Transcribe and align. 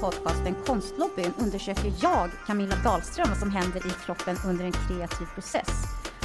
podcasten 0.00 0.54
Konstlobbyn 0.66 1.32
undersöker 1.38 1.92
jag, 2.02 2.30
Camilla 2.46 2.76
Dahlström, 2.84 3.28
vad 3.28 3.38
som 3.38 3.50
händer 3.50 3.86
i 3.86 3.90
kroppen 4.04 4.36
under 4.46 4.64
en 4.64 4.72
kreativ 4.72 5.26
process. 5.34 5.70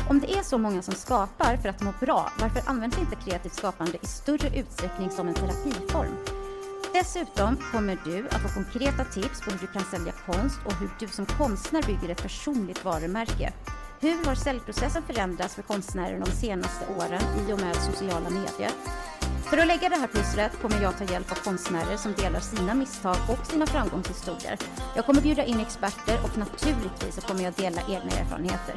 Om 0.09 0.19
det 0.19 0.33
är 0.33 0.43
så 0.43 0.57
många 0.57 0.81
som 0.81 0.93
skapar 0.93 1.57
för 1.57 1.69
att 1.69 1.81
må 1.81 1.93
bra, 1.99 2.31
varför 2.39 2.61
används 2.65 2.97
inte 2.97 3.15
kreativt 3.15 3.53
skapande 3.53 3.97
i 4.01 4.05
större 4.05 4.59
utsträckning 4.59 5.11
som 5.11 5.27
en 5.27 5.33
terapiform? 5.33 6.15
Dessutom 6.93 7.57
kommer 7.71 7.97
du 8.05 8.27
att 8.27 8.41
få 8.41 8.49
konkreta 8.49 9.03
tips 9.03 9.41
på 9.41 9.51
hur 9.51 9.59
du 9.59 9.67
kan 9.67 9.83
sälja 9.83 10.13
konst 10.25 10.59
och 10.65 10.73
hur 10.73 10.89
du 10.99 11.07
som 11.07 11.25
konstnär 11.25 11.81
bygger 11.81 12.09
ett 12.09 12.21
personligt 12.21 12.85
varumärke. 12.85 13.53
Hur 13.99 14.25
har 14.25 14.35
säljprocessen 14.35 15.03
förändrats 15.03 15.55
för 15.55 15.61
konstnärer 15.61 16.19
de 16.25 16.31
senaste 16.31 16.85
åren 16.97 17.21
i 17.39 17.53
och 17.53 17.59
med 17.59 17.75
sociala 17.75 18.29
medier? 18.29 18.71
För 19.49 19.57
att 19.57 19.67
lägga 19.67 19.89
det 19.89 19.95
här 19.95 20.07
pusslet 20.07 20.61
kommer 20.61 20.81
jag 20.81 20.97
ta 20.97 21.03
hjälp 21.13 21.31
av 21.31 21.35
konstnärer 21.35 21.97
som 21.97 22.13
delar 22.13 22.39
sina 22.39 22.73
misstag 22.73 23.15
och 23.29 23.45
sina 23.45 23.65
framgångshistorier. 23.65 24.57
Jag 24.95 25.05
kommer 25.05 25.21
bjuda 25.21 25.45
in 25.45 25.59
experter 25.59 26.17
och 26.23 26.37
naturligtvis 26.37 27.15
så 27.15 27.21
kommer 27.21 27.43
jag 27.43 27.53
dela 27.53 27.81
egna 27.81 28.11
erfarenheter. 28.11 28.75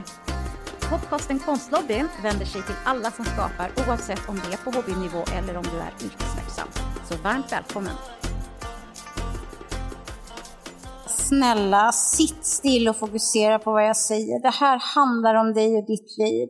Podcasten 0.90 1.38
Konstlobbyn 1.38 2.08
vänder 2.22 2.46
sig 2.46 2.62
till 2.62 2.74
alla 2.84 3.10
som 3.10 3.24
skapar 3.24 3.70
oavsett 3.86 4.28
om 4.28 4.36
det 4.36 4.52
är 4.52 4.64
på 4.64 4.70
hobbynivå 4.70 5.24
eller 5.36 5.56
om 5.56 5.62
du 5.62 5.78
är 5.78 5.92
yrkesverksam. 6.06 6.68
Så 7.08 7.16
varmt 7.22 7.52
välkommen! 7.52 7.94
Snälla, 11.06 11.92
sitt 11.92 12.44
still 12.44 12.88
och 12.88 12.96
fokusera 12.96 13.58
på 13.58 13.72
vad 13.72 13.86
jag 13.86 13.96
säger. 13.96 14.42
Det 14.42 14.54
här 14.54 14.78
handlar 14.94 15.34
om 15.34 15.54
dig 15.54 15.76
och 15.76 15.86
ditt 15.86 16.18
liv. 16.18 16.48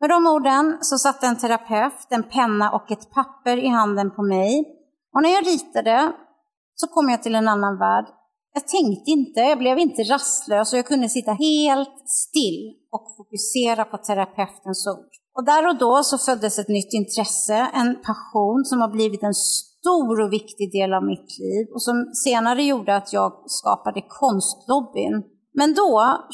Med 0.00 0.10
de 0.10 0.26
orden 0.26 0.78
så 0.80 0.98
satte 0.98 1.26
en 1.26 1.38
terapeut 1.38 2.06
en 2.10 2.22
penna 2.22 2.70
och 2.70 2.90
ett 2.90 3.10
papper 3.10 3.56
i 3.56 3.68
handen 3.68 4.10
på 4.10 4.22
mig. 4.22 4.64
Och 5.14 5.22
när 5.22 5.30
jag 5.30 5.46
ritade 5.46 6.12
så 6.74 6.86
kom 6.86 7.08
jag 7.08 7.22
till 7.22 7.34
en 7.34 7.48
annan 7.48 7.78
värld. 7.78 8.06
Jag 8.52 8.68
tänkte 8.68 9.10
inte, 9.10 9.40
jag 9.40 9.58
blev 9.58 9.78
inte 9.78 10.02
rastlös 10.02 10.72
och 10.72 10.78
jag 10.78 10.86
kunde 10.86 11.08
sitta 11.08 11.32
helt 11.32 12.08
still 12.08 12.74
och 12.92 13.16
fokusera 13.16 13.84
på 13.84 13.96
terapeutens 13.96 14.86
ord. 14.86 15.10
Och 15.36 15.44
där 15.44 15.68
och 15.68 15.78
då 15.78 16.02
så 16.02 16.18
föddes 16.18 16.58
ett 16.58 16.68
nytt 16.68 16.92
intresse, 16.92 17.70
en 17.74 17.96
passion 18.02 18.64
som 18.64 18.80
har 18.80 18.88
blivit 18.88 19.22
en 19.22 19.34
stor 19.34 20.20
och 20.20 20.32
viktig 20.32 20.72
del 20.72 20.94
av 20.94 21.04
mitt 21.04 21.38
liv 21.38 21.66
och 21.74 21.82
som 21.82 22.10
senare 22.24 22.62
gjorde 22.62 22.96
att 22.96 23.12
jag 23.12 23.32
skapade 23.46 24.02
konstlobbyn 24.08 25.22
men 25.58 25.74
då, 25.74 25.92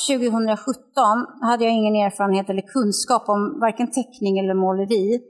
2017, 0.09 1.27
hade 1.41 1.65
jag 1.65 1.73
ingen 1.73 1.97
erfarenhet 2.07 2.51
eller 2.51 2.63
kunskap 2.63 3.29
om 3.29 3.61
varken 3.61 3.91
teckning 3.91 4.39
eller 4.39 4.55
måleri. 4.55 5.21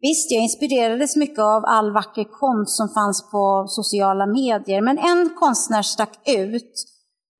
Visst, 0.00 0.30
jag 0.30 0.42
inspirerades 0.42 1.16
mycket 1.16 1.38
av 1.38 1.64
all 1.64 1.92
vacker 1.92 2.24
konst 2.24 2.76
som 2.76 2.88
fanns 2.88 3.30
på 3.30 3.64
sociala 3.68 4.26
medier, 4.26 4.80
men 4.82 4.98
en 4.98 5.30
konstnär 5.40 5.82
stack 5.82 6.28
ut 6.28 6.72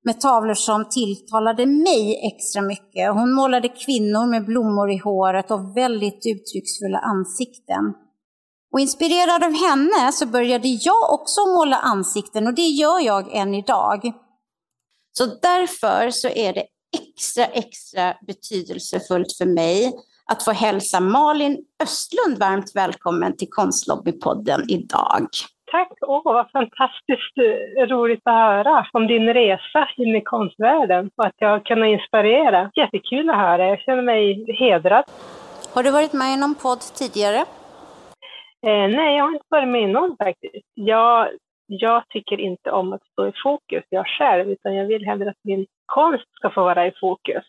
med 0.04 0.20
tavlor 0.20 0.54
som 0.54 0.88
tilltalade 0.88 1.66
mig 1.66 2.32
extra 2.32 2.62
mycket. 2.62 3.12
Hon 3.12 3.32
målade 3.32 3.68
kvinnor 3.68 4.26
med 4.26 4.44
blommor 4.44 4.90
i 4.90 4.98
håret 4.98 5.50
och 5.50 5.76
väldigt 5.76 6.22
uttrycksfulla 6.26 6.98
ansikten. 6.98 7.84
Och 8.72 8.80
inspirerad 8.80 9.44
av 9.44 9.52
henne 9.52 10.12
så 10.12 10.26
började 10.26 10.68
jag 10.68 11.12
också 11.12 11.40
måla 11.46 11.76
ansikten 11.76 12.46
och 12.46 12.54
det 12.54 12.68
gör 12.82 13.00
jag 13.00 13.34
än 13.34 13.54
idag. 13.54 14.12
Så 15.12 15.24
därför 15.26 16.10
så 16.10 16.28
är 16.28 16.52
det 16.52 16.64
extra, 17.00 17.44
extra 17.44 18.14
betydelsefullt 18.26 19.32
för 19.38 19.46
mig 19.46 19.92
att 20.32 20.44
få 20.44 20.52
hälsa 20.52 21.00
Malin 21.00 21.64
Östlund 21.82 22.38
varmt 22.38 22.72
välkommen 22.74 23.36
till 23.36 23.48
Konstlobbypodden 23.50 24.60
idag. 24.68 25.26
Tack! 25.72 25.92
Åh, 26.00 26.20
vad 26.24 26.50
fantastiskt 26.50 27.38
eh, 27.38 27.86
roligt 27.86 28.20
att 28.24 28.32
höra 28.32 28.86
om 28.92 29.06
din 29.06 29.34
resa 29.34 29.88
in 29.96 30.16
i 30.16 30.20
konstvärlden 30.20 31.10
och 31.16 31.26
att 31.26 31.34
jag 31.38 31.66
kan 31.66 31.84
inspirera. 31.84 32.70
Jättekul 32.76 33.30
att 33.30 33.36
höra. 33.36 33.66
Jag 33.68 33.80
känner 33.80 34.02
mig 34.02 34.46
hedrad. 34.58 35.04
Har 35.74 35.82
du 35.82 35.90
varit 35.90 36.12
med 36.12 36.34
i 36.34 36.36
någon 36.36 36.54
podd 36.54 36.80
tidigare? 36.80 37.44
Eh, 38.66 38.88
nej, 38.98 39.16
jag 39.16 39.24
har 39.24 39.32
inte 39.32 39.46
varit 39.48 39.68
med 39.68 39.82
i 39.82 39.86
någon 39.86 40.16
faktiskt. 40.16 40.66
Jag 40.74 41.28
jag 41.66 42.08
tycker 42.08 42.40
inte 42.40 42.70
om 42.70 42.92
att 42.92 43.06
stå 43.12 43.28
i 43.28 43.32
fokus, 43.42 43.84
jag 43.88 44.06
själv, 44.06 44.50
utan 44.50 44.74
jag 44.74 44.86
vill 44.86 45.06
hellre 45.06 45.30
att 45.30 45.44
min 45.44 45.66
konst 45.86 46.28
ska 46.32 46.50
få 46.50 46.62
vara 46.62 46.86
i 46.86 46.92
fokus. 47.00 47.44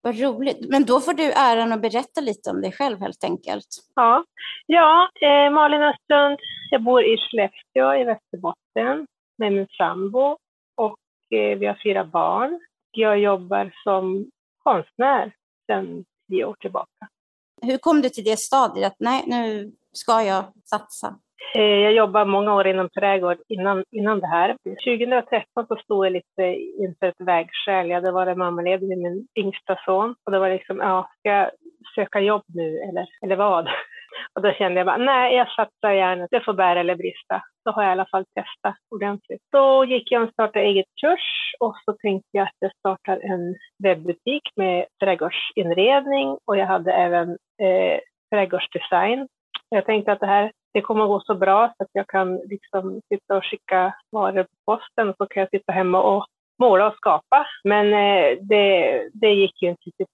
Vad 0.00 0.20
roligt. 0.20 0.70
Men 0.70 0.84
då 0.84 1.00
får 1.00 1.14
du 1.14 1.32
äran 1.32 1.72
att 1.72 1.82
berätta 1.82 2.20
lite 2.20 2.50
om 2.50 2.60
dig 2.60 2.72
själv 2.72 3.00
helt 3.00 3.24
enkelt. 3.24 3.66
Ja, 3.94 4.24
ja 4.66 5.08
eh, 5.20 5.50
Malin 5.52 5.82
Östlund, 5.82 6.38
jag 6.70 6.82
bor 6.82 7.04
i 7.04 7.16
Skellefteå 7.16 7.94
i 8.00 8.04
Västerbotten 8.04 9.06
med 9.38 9.52
min 9.52 9.66
sambo 9.78 10.38
och 10.76 10.98
eh, 11.38 11.58
vi 11.58 11.66
har 11.66 11.80
fyra 11.84 12.04
barn. 12.04 12.60
Jag 12.90 13.18
jobbar 13.18 13.72
som 13.84 14.30
konstnär 14.62 15.32
sedan 15.66 16.04
tio 16.28 16.44
år 16.44 16.56
tillbaka. 16.60 17.08
Hur 17.62 17.78
kom 17.78 18.02
du 18.02 18.08
till 18.08 18.24
det 18.24 18.38
stadiet 18.38 18.86
att 18.86 18.96
nej, 18.98 19.24
nu 19.26 19.72
ska 19.96 20.22
jag 20.22 20.44
satsa? 20.64 21.14
Eh, 21.54 21.62
jag 21.62 21.92
jobbade 21.92 22.30
många 22.30 22.54
år 22.54 22.66
inom 22.66 22.88
trädgård 22.88 23.38
innan, 23.48 23.84
innan 23.90 24.20
det 24.20 24.26
här. 24.26 24.56
2013 24.64 25.66
så 25.68 25.76
stod 25.76 26.06
jag 26.06 26.12
lite 26.12 26.42
inför 26.78 27.06
ett 27.06 27.20
vägskäl. 27.20 27.88
Jag 27.88 27.94
hade 27.94 28.12
varit 28.12 28.38
mammaledig 28.38 28.88
med 28.88 28.98
min 28.98 29.26
yngsta 29.38 29.76
son 29.84 30.14
och 30.24 30.32
det 30.32 30.38
var 30.38 30.50
liksom, 30.50 30.78
ja, 30.78 31.08
ska 31.18 31.28
jag 31.28 31.50
söka 31.94 32.20
jobb 32.20 32.44
nu 32.46 32.78
eller, 32.78 33.06
eller 33.24 33.36
vad? 33.36 33.68
Och 34.34 34.42
då 34.42 34.52
kände 34.52 34.80
jag 34.80 34.86
bara, 34.86 34.96
nej, 34.96 35.36
jag 35.36 35.48
satsar 35.48 35.92
gärna. 35.92 36.28
Det 36.30 36.40
får 36.40 36.52
bära 36.52 36.80
eller 36.80 36.96
brista. 36.96 37.42
Då 37.64 37.70
har 37.70 37.82
jag 37.82 37.90
i 37.90 37.92
alla 37.92 38.06
fall 38.06 38.24
testat 38.34 38.76
ordentligt. 38.90 39.42
Då 39.52 39.84
gick 39.84 40.12
jag 40.12 40.22
och 40.22 40.32
startade 40.32 40.64
eget 40.64 40.86
kurs 41.00 41.54
och 41.60 41.76
så 41.84 41.92
tänkte 41.92 42.28
jag 42.32 42.42
att 42.42 42.56
jag 42.58 42.72
startar 42.78 43.16
en 43.16 43.54
webbutik 43.82 44.42
med 44.56 44.86
trädgårdsinredning 45.00 46.38
och 46.44 46.56
jag 46.56 46.66
hade 46.66 46.92
även 46.92 47.30
eh, 47.62 48.00
trädgårdsdesign. 48.30 49.28
Jag 49.68 49.86
tänkte 49.86 50.12
att 50.12 50.20
det 50.20 50.26
här 50.26 50.52
det 50.76 50.82
kommer 50.82 51.02
att 51.02 51.08
gå 51.08 51.20
så 51.20 51.34
bra 51.34 51.72
så 51.76 51.82
att 51.82 51.90
jag 51.92 52.06
kan 52.06 52.36
liksom 52.36 53.00
sitta 53.08 53.36
och 53.36 53.44
skicka 53.44 53.94
varor 54.12 54.42
på 54.42 54.76
posten 54.76 55.08
och 55.08 55.16
så 55.16 55.26
kan 55.26 55.40
jag 55.40 55.50
sitta 55.50 55.72
hemma 55.72 56.02
och 56.02 56.26
måla 56.58 56.86
och 56.86 56.96
skapa. 56.96 57.46
Men 57.64 57.86
eh, 57.86 58.38
det, 58.40 59.02
det 59.12 59.30
gick 59.30 59.62
ju 59.62 59.68
inte 59.68 59.82
riktigt 59.86 60.08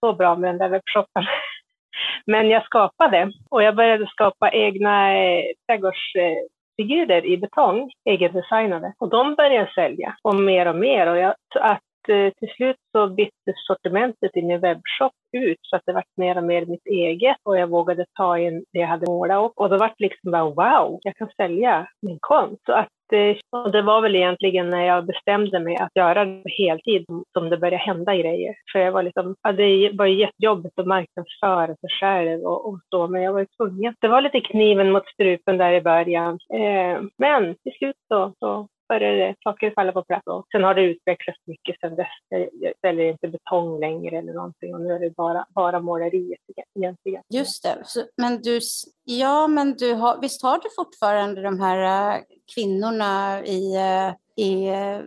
så 0.00 0.12
bra 0.12 0.36
med 0.36 0.50
den 0.50 0.58
där 0.58 0.68
webbshoppen. 0.68 1.24
Men 2.26 2.48
jag 2.48 2.64
skapade 2.64 3.32
och 3.50 3.62
jag 3.62 3.76
började 3.76 4.06
skapa 4.06 4.50
egna 4.50 5.16
eh, 5.16 5.44
trädgårdsfigurer 5.66 7.26
i 7.26 7.36
betong, 7.36 7.90
egendesignade. 8.04 8.92
Och 8.98 9.08
de 9.08 9.34
började 9.34 9.70
sälja 9.74 10.16
och 10.22 10.34
mer 10.34 10.66
och 10.66 10.76
mer. 10.76 11.06
Och 11.06 11.18
jag, 11.18 11.34
att 11.60 11.82
Eh, 12.08 12.32
till 12.38 12.48
slut 12.56 12.76
så 12.92 13.06
byttes 13.08 13.66
sortimentet 13.66 14.36
i 14.36 14.42
min 14.42 14.60
webbshop 14.60 15.12
ut 15.32 15.58
så 15.62 15.76
att 15.76 15.82
det 15.86 15.92
var 15.92 16.04
mer 16.16 16.36
och 16.36 16.44
mer 16.44 16.66
mitt 16.66 16.86
eget 16.86 17.36
och 17.42 17.58
jag 17.58 17.66
vågade 17.66 18.06
ta 18.18 18.38
in 18.38 18.64
det 18.72 18.78
jag 18.78 18.88
hade 18.88 19.06
målat 19.06 19.44
upp. 19.44 19.52
Och 19.56 19.70
då 19.70 19.78
var 19.78 19.88
det 19.88 20.04
liksom 20.04 20.30
bara 20.30 20.44
wow, 20.44 20.98
jag 21.02 21.16
kan 21.16 21.28
sälja 21.36 21.88
min 22.02 22.18
konst. 22.20 22.62
Så 22.66 22.72
att, 22.72 23.12
eh, 23.12 23.60
och 23.62 23.72
det 23.72 23.82
var 23.82 24.00
väl 24.00 24.16
egentligen 24.16 24.70
när 24.70 24.84
jag 24.86 25.06
bestämde 25.06 25.60
mig 25.60 25.76
att 25.76 25.96
göra 25.96 26.24
det 26.24 26.42
på 26.42 26.48
heltid 26.48 27.06
som 27.32 27.50
det 27.50 27.58
började 27.58 27.76
hända 27.76 28.16
grejer. 28.16 28.54
För 28.72 28.78
jag 28.78 28.92
var 28.92 29.02
liksom, 29.02 29.34
ja, 29.42 29.52
det 29.52 29.90
var 29.92 30.06
jättejobbigt 30.06 30.78
att 30.78 30.86
marknadsföra 30.86 31.66
sig 31.66 31.90
själv 32.00 32.40
och, 32.42 32.68
och 32.68 32.80
så, 32.90 33.08
men 33.08 33.22
jag 33.22 33.32
var 33.32 33.40
ju 33.40 33.46
tvungen. 33.46 33.94
Det 34.00 34.08
var 34.08 34.20
lite 34.20 34.40
kniven 34.40 34.92
mot 34.92 35.06
strupen 35.06 35.58
där 35.58 35.72
i 35.72 35.80
början. 35.80 36.38
Eh, 36.54 37.02
men 37.18 37.54
till 37.54 37.72
slut 37.78 37.96
så, 38.08 38.32
så 38.38 38.68
började 38.88 39.34
saker 39.44 39.72
falla 39.74 39.92
på 39.92 40.04
plats. 40.04 40.26
Och 40.26 40.46
sen 40.52 40.64
har 40.64 40.74
det 40.74 40.82
utvecklats 40.82 41.38
mycket 41.46 41.80
sen 41.80 41.96
dess. 41.96 42.06
Jag 42.52 42.72
säljer 42.80 43.10
inte 43.10 43.28
betong 43.28 43.80
längre 43.80 44.18
eller 44.18 44.32
någonting 44.32 44.74
och 44.74 44.80
nu 44.80 44.92
är 44.92 44.98
det 44.98 45.10
bara, 45.16 45.46
bara 45.54 45.80
måleriet 45.80 46.40
egentligen. 46.78 47.22
Just 47.34 47.62
det. 47.62 47.82
Så, 47.84 48.00
men 48.16 48.42
du, 48.42 48.60
ja, 49.04 49.48
men 49.48 49.74
du 49.74 49.94
har, 49.94 50.20
visst 50.20 50.42
har 50.42 50.58
du 50.58 50.68
fortfarande 50.76 51.42
de 51.42 51.60
här 51.60 52.14
äh, 52.14 52.20
kvinnorna 52.54 53.42
i, 53.44 53.76
äh, 53.76 54.44
i... 54.46 54.68
Äh... 54.68 55.00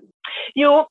Jo, 0.56 0.88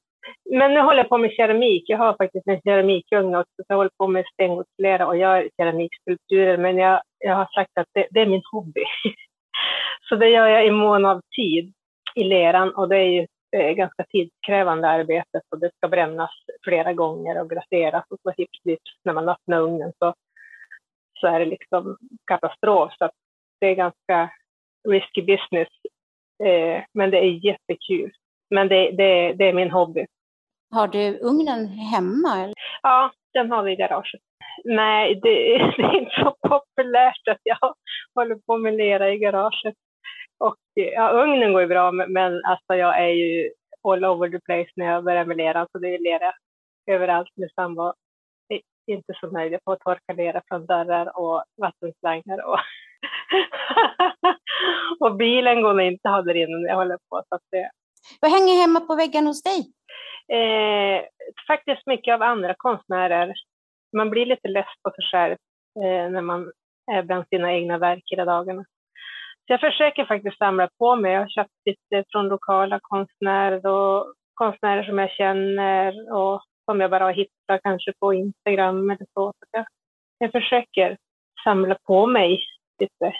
men 0.50 0.74
nu 0.74 0.80
håller 0.80 0.98
jag 0.98 1.08
på 1.08 1.18
med 1.18 1.32
keramik. 1.32 1.84
Jag 1.86 1.98
har 1.98 2.16
faktiskt 2.16 2.46
en 2.46 2.60
keramikugn 2.60 3.34
också, 3.34 3.56
så 3.56 3.64
jag 3.68 3.76
håller 3.76 3.90
på 3.98 4.08
med 4.08 4.24
stengodslera 4.32 5.06
och 5.06 5.16
gör 5.16 5.48
keramikskulpturer. 5.56 6.56
Men 6.56 6.78
jag, 6.78 7.02
jag 7.18 7.36
har 7.36 7.48
sagt 7.54 7.78
att 7.80 7.86
det, 7.92 8.06
det 8.10 8.20
är 8.20 8.26
min 8.26 8.42
hobby. 8.52 8.84
Så 10.08 10.16
det 10.16 10.28
gör 10.28 10.46
jag 10.46 10.66
i 10.66 10.70
mån 10.70 11.04
av 11.04 11.20
tid 11.36 11.72
i 12.14 12.24
leran 12.24 12.74
och 12.74 12.88
det 12.88 12.96
är 12.96 13.08
ju 13.08 13.26
eh, 13.56 13.72
ganska 13.72 14.04
tidskrävande 14.04 14.88
arbete 14.88 15.40
och 15.50 15.58
det 15.60 15.70
ska 15.76 15.88
brännas 15.88 16.30
flera 16.64 16.92
gånger 16.92 17.40
och 17.40 17.50
glaseras 17.50 18.04
och 18.10 18.18
så 18.22 18.32
hipp 18.36 18.80
när 19.04 19.12
man 19.12 19.28
öppnar 19.28 19.60
ugnen 19.60 19.92
så, 19.98 20.14
så 21.20 21.26
är 21.26 21.40
det 21.40 21.46
liksom 21.46 21.96
katastrof. 22.26 22.92
Så 22.98 23.10
det 23.60 23.66
är 23.66 23.74
ganska 23.74 24.30
risky 24.88 25.22
business. 25.22 25.68
Eh, 26.44 26.82
men 26.94 27.10
det 27.10 27.18
är 27.18 27.46
jättekul. 27.46 28.12
Men 28.50 28.68
det, 28.68 28.90
det, 28.90 29.32
det 29.32 29.48
är 29.48 29.52
min 29.52 29.70
hobby. 29.70 30.06
Har 30.70 30.88
du 30.88 31.18
ugnen 31.18 31.66
hemma? 31.66 32.42
Eller? 32.42 32.54
Ja, 32.82 33.12
den 33.32 33.50
har 33.50 33.62
vi 33.62 33.72
i 33.72 33.76
garaget. 33.76 34.20
Nej, 34.64 35.14
det, 35.14 35.58
det, 35.76 35.82
är 35.82 36.00
inte 36.00 36.20
så 36.20 36.36
populärt 36.48 37.28
att 37.30 37.40
jag 37.42 37.74
håller 38.14 38.34
på 38.34 38.58
med 38.58 38.74
lera 38.74 39.12
i 39.12 39.18
garaget. 39.18 39.74
Och 40.46 40.56
ja, 40.74 41.10
ugnen 41.10 41.52
går 41.52 41.62
ju 41.62 41.68
bra, 41.68 41.92
men 41.92 42.44
alltså 42.44 42.74
jag 42.74 42.98
är 43.02 43.08
ju 43.08 43.50
all 43.88 44.04
over 44.04 44.28
the 44.28 44.40
place 44.40 44.70
när 44.76 44.86
jag 44.86 45.04
börjar 45.04 45.24
med 45.24 45.36
lera, 45.36 45.66
så 45.72 45.78
det 45.78 45.94
är 45.94 45.98
lera 45.98 46.32
överallt. 46.90 47.28
Min 47.36 47.48
sambo 47.54 47.92
är 48.48 48.60
inte 48.86 49.12
så 49.20 49.30
nöjd. 49.30 49.52
Jag 49.52 49.60
får 49.64 49.76
torka 49.76 50.12
lera 50.12 50.42
från 50.48 50.66
dörrar 50.66 51.18
och 51.18 51.44
vattenslangar 51.56 52.46
och 52.46 52.58
och 55.00 55.16
bilen 55.16 55.62
går 55.62 55.74
nog 55.74 55.86
inte 55.86 56.08
där 56.08 56.36
inne 56.36 56.56
när 56.58 56.68
jag 56.68 56.76
håller 56.76 56.98
på. 57.10 57.22
Så 57.28 57.38
det... 57.50 57.70
Vad 58.20 58.30
hänger 58.30 58.60
hemma 58.60 58.80
på 58.80 58.94
väggen 58.96 59.26
hos 59.26 59.42
dig? 59.42 59.60
Eh, 60.38 61.04
faktiskt 61.46 61.86
mycket 61.86 62.14
av 62.14 62.22
andra 62.22 62.54
konstnärer. 62.58 63.34
Man 63.96 64.10
blir 64.10 64.26
lite 64.26 64.48
less 64.48 64.72
på 64.82 64.90
sig 64.90 65.04
själv 65.12 65.36
eh, 65.84 66.10
när 66.10 66.20
man 66.20 66.52
är 66.92 67.02
bland 67.02 67.24
sina 67.28 67.52
egna 67.52 67.78
verk 67.78 68.02
hela 68.06 68.24
dagarna. 68.24 68.64
Jag 69.46 69.60
försöker 69.60 70.04
faktiskt 70.04 70.38
samla 70.38 70.68
på 70.78 70.96
mig. 70.96 71.12
Jag 71.12 71.20
har 71.20 71.28
köpt 71.28 71.50
lite 71.64 72.04
från 72.12 72.28
lokala 72.28 72.80
konstnärer 72.82 73.66
och 73.66 74.14
konstnärer 74.34 74.84
som 74.84 74.98
jag 74.98 75.10
känner 75.10 76.12
och 76.16 76.42
som 76.64 76.80
jag 76.80 76.90
bara 76.90 77.04
har 77.04 77.12
hittat 77.12 77.62
kanske 77.62 77.92
på 78.00 78.14
Instagram 78.14 78.90
eller 78.90 79.06
så. 79.14 79.32
så 79.32 79.46
jag, 79.50 79.66
jag 80.18 80.32
försöker 80.32 80.96
samla 81.44 81.76
på 81.86 82.06
mig 82.06 82.44
lite, 82.80 83.12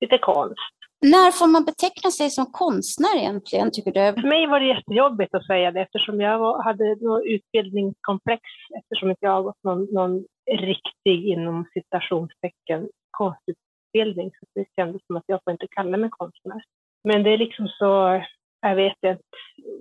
lite 0.00 0.18
konst. 0.18 0.78
När 1.00 1.30
får 1.38 1.46
man 1.46 1.64
beteckna 1.64 2.10
sig 2.10 2.30
som 2.30 2.46
konstnär 2.46 3.16
egentligen, 3.16 3.70
tycker 3.72 3.92
du? 3.92 4.20
För 4.20 4.28
mig 4.28 4.46
var 4.46 4.60
det 4.60 4.66
jättejobbigt 4.66 5.34
att 5.34 5.46
säga 5.46 5.70
det 5.70 5.80
eftersom 5.80 6.20
jag 6.20 6.62
hade 6.62 6.96
något 7.00 7.24
utbildningskomplex 7.24 8.42
eftersom 8.78 9.10
inte 9.10 9.26
jag 9.26 9.32
har 9.32 9.42
gått 9.42 9.64
någon, 9.64 9.84
någon 9.94 10.24
riktig, 10.50 11.26
inom 11.32 11.64
citationstecken, 11.74 12.88
konstutbildning. 13.10 13.67
Så 13.92 14.46
det 14.54 14.66
kändes 14.76 15.06
som 15.06 15.16
att 15.16 15.24
jag 15.26 15.40
får 15.44 15.52
inte 15.52 15.66
kalla 15.70 15.96
mig 15.96 16.10
konstnär. 16.10 16.62
Men 17.04 17.22
det 17.22 17.30
är 17.30 17.38
liksom 17.38 17.68
så, 17.68 18.22
jag 18.60 18.76
vet 18.76 18.92
inte, 18.92 19.18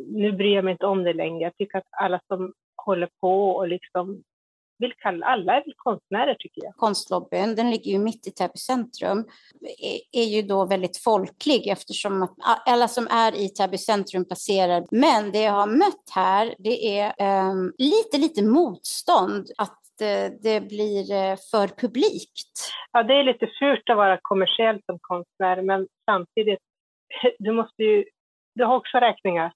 nu 0.08 0.32
bryr 0.32 0.56
jag 0.56 0.66
mig 0.66 0.72
inte 0.72 0.86
om 0.86 1.04
det 1.04 1.14
längre. 1.14 1.44
Jag 1.44 1.58
tycker 1.58 1.78
att 1.78 1.88
alla 1.92 2.20
som 2.28 2.54
håller 2.86 3.10
på 3.22 3.50
och 3.50 3.68
liksom 3.68 4.24
vill 4.80 4.94
kalla, 4.98 5.26
alla 5.26 5.54
är 5.54 5.66
väl 5.66 5.74
konstnärer 5.78 6.36
tycker 6.40 6.64
jag. 6.64 6.76
Konstlobbyn, 6.76 7.56
den 7.56 7.72
ligger 7.72 7.92
ju 7.92 8.00
mitt 8.00 8.28
i 8.28 8.32
Täby 8.32 8.58
centrum, 8.58 9.26
är, 9.80 10.22
är 10.22 10.26
ju 10.26 10.42
då 10.42 10.66
väldigt 10.66 10.98
folklig 10.98 11.68
eftersom 11.68 12.24
att 12.24 12.36
alla 12.66 12.88
som 12.88 13.08
är 13.08 13.36
i 13.36 13.50
Täby 13.50 13.78
centrum 13.78 14.26
passerar. 14.26 14.86
Men 14.92 15.32
det 15.32 15.42
jag 15.42 15.52
har 15.52 15.68
mött 15.68 16.10
här, 16.16 16.56
det 16.60 17.00
är 17.00 17.50
um, 17.52 17.74
lite, 17.78 18.18
lite 18.18 18.44
motstånd 18.44 19.48
att 19.58 19.80
Eh, 20.02 20.32
det 20.42 20.62
blir 20.62 21.12
eh, 21.12 21.36
för 21.52 21.68
publikt. 21.68 22.56
Ja, 22.92 23.04
det 23.04 23.14
är 23.14 23.24
lite 23.24 23.48
fult 23.60 23.90
att 23.90 23.98
vara 23.98 24.20
kommersiell 24.22 24.82
som 24.86 24.98
konstnär, 25.02 25.62
men 25.62 25.88
samtidigt, 26.06 26.60
du 27.40 27.52
måste 27.52 27.84
ju, 27.84 28.06
du 28.56 28.64
har 28.66 28.76
också 28.76 28.98
räkningar. 28.98 29.52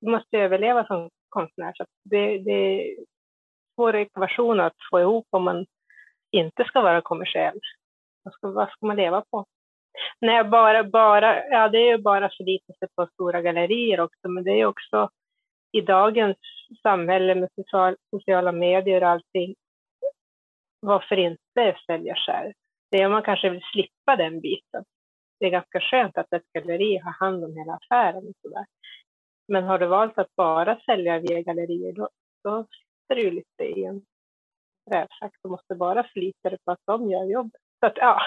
Du 0.00 0.10
måste 0.10 0.38
överleva 0.38 0.86
som 0.86 1.10
konstnär. 1.28 1.72
Så 1.76 1.84
det, 2.04 2.38
det, 2.38 2.96
svår 3.74 3.96
ekvation 3.96 4.60
att 4.60 4.76
få 4.90 5.00
ihop 5.00 5.26
om 5.30 5.44
man 5.44 5.66
inte 6.30 6.64
ska 6.64 6.80
vara 6.80 7.00
kommersiell. 7.00 7.58
Vad 8.22 8.34
ska, 8.34 8.50
vad 8.50 8.68
ska 8.68 8.86
man 8.86 8.96
leva 8.96 9.24
på? 9.30 9.44
Nej, 10.20 10.44
bara, 10.44 10.84
bara, 10.84 11.46
ja, 11.48 11.68
det 11.68 11.78
är 11.78 11.90
ju 11.90 11.98
bara 11.98 12.30
förlita 12.36 12.72
sig 12.72 12.88
på 12.96 13.06
stora 13.12 13.42
gallerier 13.42 14.00
också, 14.00 14.28
men 14.28 14.44
det 14.44 14.60
är 14.60 14.66
också 14.66 15.08
i 15.72 15.80
dagens 15.80 16.36
samhälle 16.82 17.34
med 17.34 17.48
social, 17.54 17.96
sociala 18.10 18.52
medier 18.52 19.02
och 19.02 19.08
allting, 19.08 19.54
varför 20.80 21.16
inte 21.16 21.76
sälja 21.86 22.14
själv? 22.14 22.52
Det 22.90 22.96
är 22.96 23.06
om 23.06 23.12
man 23.12 23.22
kanske 23.22 23.50
vill 23.50 23.62
slippa 23.72 24.16
den 24.16 24.40
biten. 24.40 24.84
Det 25.40 25.46
är 25.46 25.50
ganska 25.50 25.80
skönt 25.80 26.18
att 26.18 26.32
ett 26.32 26.52
galleri 26.52 26.98
har 26.98 27.12
hand 27.12 27.44
om 27.44 27.56
hela 27.56 27.72
affären 27.72 28.28
och 28.28 28.34
sådär. 28.42 28.66
Men 29.48 29.64
har 29.64 29.78
du 29.78 29.86
valt 29.86 30.18
att 30.18 30.36
bara 30.36 30.80
sälja 30.80 31.18
via 31.18 31.42
gallerier, 31.42 31.92
då, 31.92 32.08
då 32.44 32.66
sitter 32.66 33.22
ju 33.22 33.30
lite 33.30 33.64
i 33.64 33.84
en 33.84 34.02
rävsax 34.90 35.38
och 35.42 35.50
måste 35.50 35.74
bara 35.74 36.08
förlita 36.12 36.50
dig 36.50 36.58
på 36.64 36.70
att 36.70 36.80
de 36.84 37.10
gör 37.10 37.24
jobbet. 37.24 37.60
Så 37.80 37.86
att, 37.86 37.96
ja, 37.96 38.20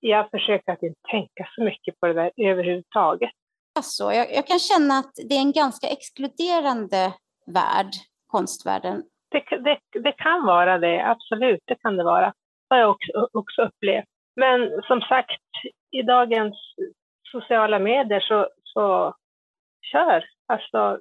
jag 0.00 0.30
försöker 0.30 0.72
att 0.72 0.82
inte 0.82 1.00
tänka 1.10 1.48
så 1.54 1.64
mycket 1.64 2.00
på 2.00 2.06
det 2.06 2.12
där 2.12 2.32
överhuvudtaget. 2.36 3.30
Alltså, 3.74 4.12
jag, 4.12 4.34
jag 4.34 4.46
kan 4.46 4.58
känna 4.58 4.94
att 4.94 5.14
det 5.28 5.34
är 5.34 5.40
en 5.40 5.52
ganska 5.52 5.86
exkluderande 5.88 7.14
värld, 7.46 7.90
konstvärlden. 8.26 9.02
Det, 9.36 9.56
det, 9.56 9.78
det, 10.00 10.12
kan 10.12 10.46
vara 10.46 10.78
det, 10.78 11.06
absolut, 11.06 11.60
det 11.64 11.74
kan 11.74 11.96
det 11.96 12.04
vara. 12.04 12.26
Det 12.68 12.74
har 12.74 12.78
jag 12.78 12.90
också, 12.90 13.28
också 13.32 13.62
upplevt. 13.62 14.04
Men 14.36 14.82
som 14.82 15.00
sagt, 15.00 15.40
i 15.90 16.02
dagens 16.02 16.56
sociala 17.32 17.78
medier 17.78 18.20
så, 18.20 18.48
så 18.62 19.14
kör. 19.92 20.24
Alltså, 20.46 20.98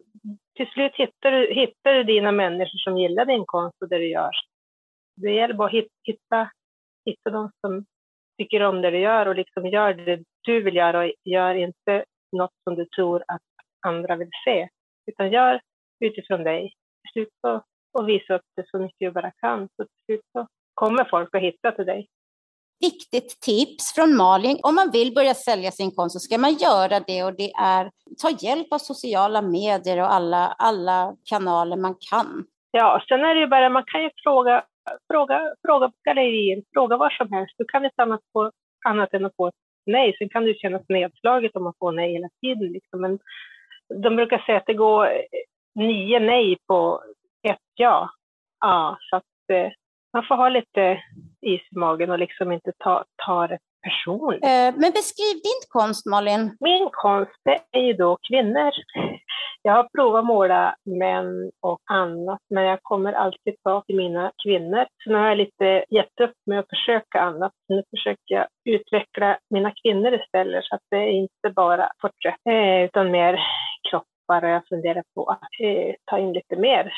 till 0.55 0.67
slut 0.67 0.91
hittar 0.95 1.31
du, 1.31 1.53
hittar 1.53 1.93
du 1.93 2.03
dina 2.03 2.31
människor 2.31 2.77
som 2.77 2.97
gillar 2.97 3.25
din 3.25 3.45
konst 3.45 3.81
och 3.81 3.89
det 3.89 3.97
du 3.97 4.09
gör. 4.09 4.31
Det 5.15 5.31
gäller 5.31 5.53
bara 5.53 5.67
att 5.67 5.85
hitta, 6.03 6.49
hitta 7.05 7.29
de 7.29 7.51
som 7.61 7.85
tycker 8.37 8.63
om 8.63 8.81
det 8.81 8.91
du 8.91 8.99
gör 8.99 9.25
och 9.25 9.35
liksom 9.35 9.67
gör 9.67 9.93
det 9.93 10.23
du 10.41 10.61
vill 10.61 10.75
göra 10.75 10.99
och 10.99 11.11
gör 11.23 11.55
inte 11.55 12.05
något 12.31 12.53
som 12.63 12.75
du 12.75 12.85
tror 12.85 13.23
att 13.27 13.41
andra 13.87 14.15
vill 14.15 14.29
se. 14.45 14.67
Utan 15.05 15.31
gör 15.31 15.61
utifrån 15.99 16.43
dig. 16.43 16.73
Till 17.01 17.11
slut 17.13 17.29
så, 17.41 17.63
och 17.95 18.09
visa 18.09 18.35
upp 18.35 18.47
det 18.55 18.65
så 18.67 18.79
mycket 18.79 18.99
du 18.99 19.11
bara 19.11 19.31
kan. 19.31 19.69
Så 19.75 19.83
till 19.83 20.05
slut 20.05 20.25
så 20.31 20.47
kommer 20.73 21.07
folk 21.09 21.35
att 21.35 21.41
hitta 21.41 21.71
till 21.71 21.85
dig 21.85 22.07
viktigt 22.81 23.41
tips 23.41 23.95
från 23.95 24.15
Malin. 24.15 24.57
Om 24.63 24.75
man 24.75 24.91
vill 24.91 25.13
börja 25.13 25.33
sälja 25.33 25.71
sin 25.71 25.91
konst 25.91 26.13
så 26.13 26.19
ska 26.19 26.37
man 26.37 26.53
göra 26.53 26.99
det 27.07 27.23
och 27.23 27.35
det 27.41 27.51
är 27.51 27.83
ta 28.21 28.29
hjälp 28.45 28.67
av 28.71 28.77
sociala 28.77 29.41
medier 29.41 29.97
och 30.01 30.13
alla, 30.13 30.55
alla 30.57 31.15
kanaler 31.29 31.77
man 31.77 31.95
kan. 32.11 32.45
Ja, 32.71 33.03
sen 33.07 33.19
är 33.19 33.35
det 33.35 33.41
ju 33.41 33.47
bara, 33.47 33.69
man 33.69 33.83
kan 33.87 34.03
ju 34.03 34.09
fråga, 34.23 34.63
fråga, 35.11 35.53
fråga 35.65 35.87
på 35.87 35.93
gallerier, 36.03 36.63
fråga 36.73 36.97
var 36.97 37.09
som 37.09 37.31
helst. 37.33 37.53
Du 37.57 37.65
kan 37.65 37.85
inte 37.85 38.01
annat, 38.03 38.21
få, 38.33 38.51
annat 38.85 39.13
än 39.13 39.25
att 39.25 39.35
få 39.35 39.51
nej. 39.85 40.15
Sen 40.17 40.29
kan 40.29 40.43
det 40.43 40.49
ju 40.49 40.57
kännas 40.57 40.83
nedslaget 40.89 41.55
om 41.55 41.63
man 41.63 41.73
får 41.79 41.91
nej 41.91 42.11
hela 42.11 42.29
tiden. 42.41 42.71
Liksom. 42.71 43.01
Men 43.01 43.19
de 44.03 44.15
brukar 44.15 44.37
säga 44.37 44.57
att 44.57 44.67
det 44.67 44.73
går 44.73 45.09
nio 45.75 46.19
nej 46.19 46.57
på 46.67 47.01
ett 47.45 47.71
ja. 47.75 48.09
Ja, 48.59 48.97
så 49.09 49.15
att 49.15 49.49
eh, 49.51 49.71
man 50.13 50.23
får 50.27 50.35
ha 50.35 50.49
lite 50.49 51.01
is 51.41 51.61
i 51.61 51.79
magen 51.79 52.11
och 52.11 52.19
liksom 52.19 52.51
inte 52.51 52.71
ta, 52.77 53.03
ta 53.25 53.47
det 53.47 53.59
personligt. 53.85 54.43
Eh, 54.43 54.71
men 54.81 54.91
beskriv 54.99 55.35
din 55.47 55.61
konst, 55.69 56.05
Malin. 56.05 56.57
Min 56.59 56.89
konst 56.91 57.41
är 57.71 57.81
ju 57.81 57.93
då 57.93 58.17
kvinnor. 58.29 58.71
Jag 59.61 59.73
har 59.73 59.89
provat 59.95 60.19
att 60.19 60.25
måla 60.25 60.75
män 60.85 61.51
och 61.61 61.79
annat, 61.91 62.39
men 62.49 62.63
jag 62.63 62.79
kommer 62.81 63.13
alltid 63.13 63.53
tillbaka 63.55 63.85
till 63.85 63.95
mina 63.95 64.31
kvinnor. 64.43 64.85
Så 65.03 65.09
nu 65.09 65.15
har 65.15 65.27
jag 65.27 65.37
lite 65.37 65.85
gett 65.89 66.19
upp 66.21 66.37
med 66.45 66.59
att 66.59 66.69
försöka 66.69 67.21
annat. 67.21 67.51
Nu 67.67 67.83
försöker 67.89 68.35
jag 68.35 68.47
utveckla 68.65 69.37
mina 69.49 69.71
kvinnor 69.83 70.13
istället, 70.13 70.65
så 70.65 70.75
att 70.75 70.81
det 70.89 70.97
är 70.97 71.11
inte 71.11 71.49
bara 71.55 71.89
porträtt, 72.01 72.45
eh, 72.49 72.83
utan 72.85 73.11
mer 73.11 73.39
kroppar. 73.89 74.43
Och 74.43 74.49
jag 74.49 74.67
funderar 74.67 75.03
på 75.15 75.25
att 75.25 75.49
ta 76.05 76.19
in 76.19 76.33
lite 76.33 76.55
mer 76.55 76.93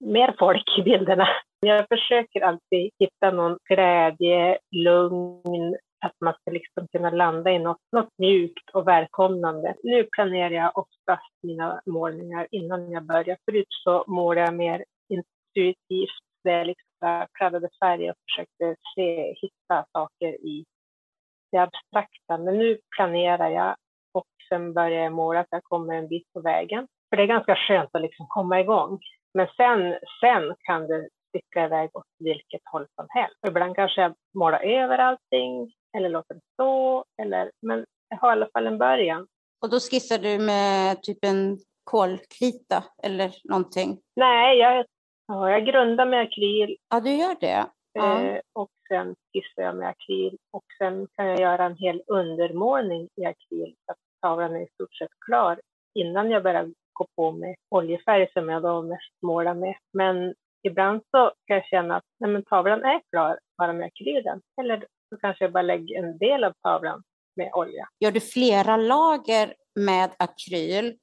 mer 0.00 0.34
folk 0.38 0.78
i 0.78 0.82
bilderna. 0.82 1.28
Jag 1.60 1.86
försöker 1.88 2.40
alltid 2.40 2.90
hitta 2.98 3.30
någon 3.30 3.58
glädje, 3.68 4.58
lugn, 4.70 5.76
att 6.00 6.12
man 6.20 6.34
ska 6.34 6.50
liksom 6.50 6.88
kunna 6.92 7.10
landa 7.10 7.50
i 7.50 7.58
något, 7.58 7.82
något 7.92 8.18
mjukt 8.18 8.70
och 8.72 8.88
välkomnande. 8.88 9.74
Nu 9.82 10.04
planerar 10.04 10.50
jag 10.50 10.78
oftast 10.78 11.32
mina 11.42 11.80
målningar 11.86 12.46
innan 12.50 12.90
jag 12.90 13.06
börjar. 13.06 13.36
Förut 13.44 13.66
så 13.84 14.04
målade 14.06 14.46
jag 14.46 14.54
mer 14.54 14.84
intuitivt, 15.08 16.24
där 16.44 16.52
jag 16.52 16.66
liksom 16.66 17.26
kladdade 17.32 17.68
färger 17.82 18.10
och 18.10 18.16
försökte 18.30 18.76
se, 18.94 19.34
hitta 19.42 19.84
saker 19.92 20.46
i 20.46 20.64
det 21.52 21.58
abstrakta. 21.58 22.38
Men 22.38 22.58
nu 22.58 22.78
planerar 22.96 23.50
jag 23.50 23.76
och 24.12 24.26
sen 24.48 24.74
börjar 24.74 25.02
jag 25.02 25.12
måla 25.12 25.42
så 25.42 25.48
jag 25.50 25.64
kommer 25.64 25.94
en 25.94 26.08
bit 26.08 26.32
på 26.32 26.40
vägen. 26.40 26.88
För 27.10 27.16
det 27.16 27.22
är 27.22 27.26
ganska 27.26 27.56
skönt 27.56 27.90
att 27.92 28.02
liksom 28.02 28.26
komma 28.28 28.60
igång. 28.60 28.98
Men 29.34 29.46
sen, 29.56 29.98
sen 30.20 30.54
kan 30.58 30.86
det 30.86 31.08
sticka 31.28 31.64
iväg 31.64 31.90
åt 31.92 32.06
vilket 32.18 32.60
håll 32.64 32.86
som 32.94 33.06
helst. 33.08 33.36
Ibland 33.48 33.76
kanske 33.76 34.00
jag 34.00 34.14
målar 34.34 34.60
över 34.60 34.98
allting 34.98 35.72
eller 35.96 36.08
låter 36.08 36.34
det 36.34 36.40
stå, 36.54 37.04
eller, 37.22 37.50
men 37.62 37.84
jag 38.08 38.16
har 38.16 38.28
i 38.28 38.32
alla 38.32 38.48
fall 38.52 38.66
en 38.66 38.78
början. 38.78 39.26
Och 39.62 39.70
då 39.70 39.80
skissar 39.80 40.18
du 40.18 40.38
med 40.38 41.02
typ 41.02 41.24
en 41.24 41.58
kolkrita 41.84 42.84
eller 43.02 43.30
någonting? 43.44 44.00
Nej, 44.16 44.58
jag, 44.58 44.84
ja, 45.26 45.50
jag 45.50 45.66
grundar 45.66 46.06
med 46.06 46.20
akryl. 46.20 46.76
Ja, 46.88 47.00
du 47.00 47.12
gör 47.12 47.36
det? 47.40 47.66
Ja. 47.92 48.22
Eh, 48.22 48.40
och 48.52 48.70
sen 48.88 49.14
skissar 49.32 49.62
jag 49.62 49.76
med 49.76 49.88
akryl 49.88 50.36
och 50.52 50.64
sen 50.78 51.06
kan 51.16 51.26
jag 51.26 51.40
göra 51.40 51.64
en 51.64 51.76
hel 51.76 52.02
undermålning 52.06 53.08
i 53.16 53.24
akryl 53.24 53.74
så 53.86 53.92
att 53.92 53.98
tavlan 54.20 54.56
är 54.56 54.60
i 54.60 54.68
stort 54.74 54.94
sett 54.96 55.10
klar 55.26 55.60
innan 55.94 56.30
jag 56.30 56.42
börjar 56.42 56.72
gå 56.98 57.06
på 57.16 57.32
med 57.32 57.56
oljefärg 57.70 58.28
som 58.32 58.48
jag 58.48 58.62
då 58.62 58.82
mest 58.82 59.22
målar 59.22 59.54
med. 59.54 59.74
Men 59.92 60.34
ibland 60.62 61.02
så 61.10 61.32
kan 61.46 61.56
jag 61.56 61.66
känna 61.66 61.96
att 61.96 62.04
nej, 62.20 62.30
men 62.30 62.44
tavlan 62.44 62.84
är 62.84 63.00
klar 63.10 63.38
bara 63.58 63.72
med 63.72 63.86
akrylen. 63.86 64.40
Eller 64.60 64.86
så 65.08 65.16
kanske 65.20 65.44
jag 65.44 65.52
bara 65.52 65.62
lägger 65.62 65.98
en 65.98 66.18
del 66.18 66.44
av 66.44 66.52
tavlan 66.62 67.02
med 67.36 67.50
olja. 67.52 67.88
Gör 68.00 68.10
du 68.10 68.20
flera 68.20 68.76
lager 68.76 69.54
med 69.80 70.10
akryl? 70.18 70.96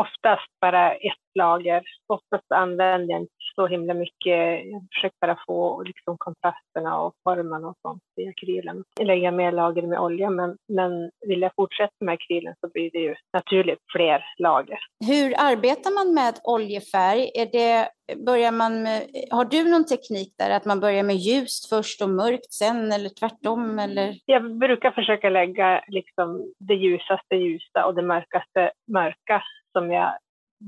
Oftast 0.00 0.50
bara 0.60 0.94
ett 0.94 1.28
lager. 1.34 1.82
Oftast 2.06 2.52
använder 2.52 3.14
jag 3.14 3.20
inte 3.20 3.34
så 3.58 3.66
himla 3.66 3.94
mycket. 3.94 4.66
Jag 4.72 4.86
försöker 4.94 5.16
bara 5.20 5.38
få 5.46 5.82
liksom 5.82 6.18
kontrasterna 6.18 7.00
och 7.00 7.14
formen 7.24 7.64
och 7.64 7.76
sånt 7.82 8.02
i 8.16 8.28
akrylen. 8.28 8.84
Lägga 9.00 9.30
mer 9.30 9.52
lager 9.52 9.82
med 9.82 9.98
olja, 10.00 10.30
men, 10.30 10.56
men 10.68 11.10
vill 11.26 11.42
jag 11.42 11.52
fortsätta 11.56 12.04
med 12.04 12.12
akrylen 12.12 12.54
så 12.60 12.68
blir 12.68 12.90
det 12.90 12.98
ju 12.98 13.14
naturligt 13.32 13.78
fler 13.92 14.24
lager. 14.38 14.78
Hur 15.06 15.34
arbetar 15.38 15.90
man 15.98 16.14
med 16.14 16.34
oljefärg? 16.44 17.30
Är 17.34 17.46
det, 17.46 17.88
börjar 18.26 18.52
man 18.52 18.82
med, 18.82 19.02
har 19.30 19.44
du 19.44 19.70
någon 19.70 19.86
teknik 19.86 20.34
där, 20.38 20.50
att 20.50 20.64
man 20.64 20.80
börjar 20.80 21.02
med 21.02 21.16
ljust 21.16 21.68
först 21.68 22.02
och 22.02 22.10
mörkt 22.10 22.52
sen 22.52 22.92
eller 22.92 23.08
tvärtom? 23.08 23.78
Eller? 23.78 24.14
Jag 24.24 24.58
brukar 24.58 24.90
försöka 24.90 25.30
lägga 25.30 25.84
liksom 25.88 26.52
det 26.58 26.74
ljusaste 26.74 27.36
ljusa 27.36 27.86
och 27.86 27.94
det 27.94 28.02
mörkaste 28.02 28.72
mörka 28.92 29.42
som 29.72 29.92
jag 29.92 30.12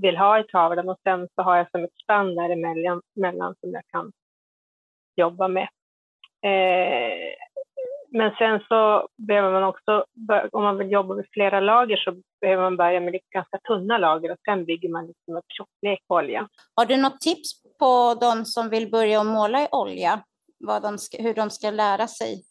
vill 0.02 0.16
ha 0.16 0.40
i 0.40 0.44
tavlan 0.44 0.88
och 0.88 1.00
sen 1.02 1.28
så 1.34 1.42
har 1.42 1.56
jag 1.56 1.70
som 1.70 1.84
ett 1.84 1.98
spann 2.02 2.34
däremellan 2.34 3.02
mellan 3.16 3.54
som 3.60 3.72
jag 3.72 3.82
kan 3.92 4.12
jobba 5.16 5.48
med. 5.48 5.68
Eh, 6.42 7.34
men 8.12 8.34
sen 8.38 8.60
så 8.68 9.08
behöver 9.16 9.52
man 9.52 9.64
också, 9.64 10.04
om 10.52 10.62
man 10.62 10.78
vill 10.78 10.92
jobba 10.92 11.14
med 11.14 11.26
flera 11.32 11.60
lager 11.60 11.96
så 11.96 12.14
behöver 12.40 12.62
man 12.62 12.76
börja 12.76 13.00
med 13.00 13.20
ganska 13.30 13.58
tunna 13.58 13.98
lager 13.98 14.30
och 14.30 14.38
sen 14.44 14.64
bygger 14.64 14.88
man 14.88 15.06
liksom 15.06 15.36
upp 15.36 15.44
tjocklek 15.48 16.00
på 16.08 16.14
olja. 16.14 16.48
Har 16.74 16.86
du 16.86 16.96
något 16.96 17.20
tips 17.20 17.62
på 17.78 18.14
de 18.20 18.44
som 18.44 18.68
vill 18.68 18.90
börja 18.90 19.24
måla 19.24 19.62
i 19.62 19.68
olja? 19.72 20.22
De 20.82 20.98
ska, 20.98 21.22
hur 21.22 21.34
de 21.34 21.50
ska 21.50 21.70
lära 21.70 22.06
sig? 22.06 22.42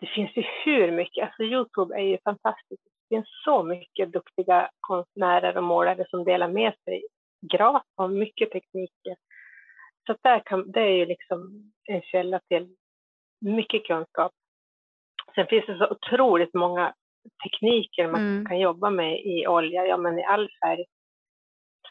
Det 0.00 0.06
finns 0.06 0.36
ju 0.36 0.42
hur 0.64 0.92
mycket, 0.92 1.24
alltså 1.24 1.42
Youtube 1.42 1.94
är 1.94 2.04
ju 2.04 2.18
fantastiskt. 2.24 2.95
Det 3.08 3.16
finns 3.16 3.28
så 3.44 3.62
mycket 3.62 4.12
duktiga 4.12 4.70
konstnärer 4.80 5.56
och 5.56 5.64
målare 5.64 6.06
som 6.10 6.24
delar 6.24 6.48
med 6.48 6.74
sig 6.84 7.02
gratis 7.52 7.92
av 7.96 8.12
mycket 8.12 8.50
tekniker. 8.50 9.16
Så 10.06 10.16
där 10.22 10.42
kan, 10.46 10.72
det 10.72 10.80
är 10.80 10.92
ju 10.92 11.06
liksom 11.06 11.72
en 11.84 12.02
källa 12.02 12.40
till 12.48 12.76
mycket 13.40 13.86
kunskap. 13.86 14.32
Sen 15.34 15.46
finns 15.46 15.66
det 15.66 15.78
så 15.78 15.90
otroligt 15.90 16.54
många 16.54 16.94
tekniker 17.44 18.08
man 18.08 18.20
mm. 18.20 18.46
kan 18.46 18.58
jobba 18.58 18.90
med 18.90 19.20
i 19.20 19.46
olja, 19.46 19.86
ja 19.86 19.96
men 19.96 20.18
i 20.18 20.24
all 20.24 20.48
färg. 20.64 20.84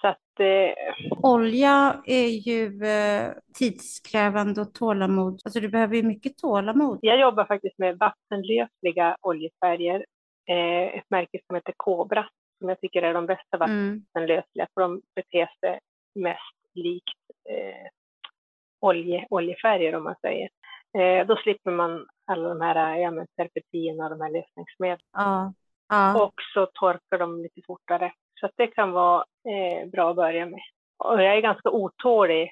Så 0.02 0.08
att, 0.08 0.40
eh... 0.40 1.24
Olja 1.24 2.02
är 2.06 2.28
ju 2.28 2.86
eh, 2.86 3.32
tidskrävande 3.60 4.62
och 4.62 4.74
tålamod. 4.74 5.42
Alltså 5.46 5.60
du 5.60 5.70
behöver 5.70 5.96
ju 5.96 6.04
mycket 6.04 6.38
tålamod. 6.38 7.00
Jag 7.02 7.20
jobbar 7.20 7.46
faktiskt 7.46 7.78
med 7.78 7.98
vattenlösliga 7.98 9.18
oljefärger 9.22 10.06
eh, 10.50 10.98
ett 10.98 11.10
märke 11.10 11.40
som 11.48 11.56
heter 11.56 11.74
Cobra 11.78 12.30
som 12.60 12.70
jag 12.70 12.82
tycker 12.82 13.02
är 13.02 13.14
de 13.14 13.26
bästa 13.26 13.58
mm. 13.66 14.06
vattenlösliga 14.14 14.68
för 14.74 14.82
de 14.82 15.02
beter 15.16 15.50
sig 15.60 15.80
mest 16.16 16.56
likt 16.74 17.20
eh, 17.50 17.90
olje, 18.82 19.28
oljefärger 19.30 19.96
om 19.96 20.04
man 20.04 20.16
säger. 20.22 20.50
Eh, 20.98 21.28
då 21.28 21.36
slipper 21.36 21.72
man 21.72 22.08
alla 22.26 22.50
de 22.50 22.62
här 22.62 22.98
ja, 22.98 23.12
men 23.12 23.28
och 24.04 24.10
de 24.10 24.22
här 24.22 24.32
lösningsmedlen. 24.32 25.08
Ja. 25.14 25.54
Ja. 25.90 26.24
Och 26.24 26.34
så 26.54 26.66
torkar 26.74 27.20
de 27.20 27.42
lite 27.42 27.62
fortare. 27.68 28.12
Så 28.40 28.50
det 28.56 28.68
kan 28.68 28.92
vara 28.92 29.26
eh, 29.50 29.90
bra 29.90 30.10
att 30.10 30.16
börja 30.16 30.46
med. 30.46 30.62
Och 30.98 31.24
jag 31.24 31.38
är 31.38 31.42
ganska 31.42 31.70
otålig 31.70 32.52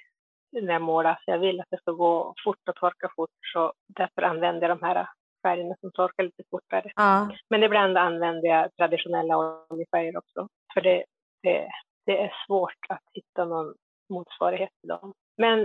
när 0.51 0.73
jag 0.73 0.81
målar, 0.81 1.13
så 1.13 1.31
jag 1.31 1.39
vill 1.39 1.59
att 1.59 1.69
det 1.69 1.77
ska 1.77 1.91
gå 1.91 2.33
fort 2.43 2.69
och 2.69 2.75
torka 2.75 3.09
fort. 3.15 3.29
Så 3.53 3.73
därför 3.87 4.21
använder 4.21 4.69
jag 4.69 4.77
de 4.77 4.85
här 4.85 5.07
färgerna 5.43 5.75
som 5.81 5.91
torkar 5.91 6.23
lite 6.23 6.43
fortare. 6.49 6.91
Ja. 6.95 7.29
Men 7.49 7.63
ibland 7.63 7.97
använder 7.97 8.47
jag 8.49 8.75
traditionella 8.75 9.37
oljefärger 9.69 10.17
också, 10.17 10.47
för 10.73 10.81
det, 10.81 11.03
det, 11.43 11.69
det 12.05 12.21
är 12.21 12.33
svårt 12.47 12.85
att 12.89 13.03
hitta 13.13 13.45
någon 13.45 13.73
motsvarighet 14.09 14.69
till 14.81 14.89
dem. 14.89 15.13
Men 15.37 15.59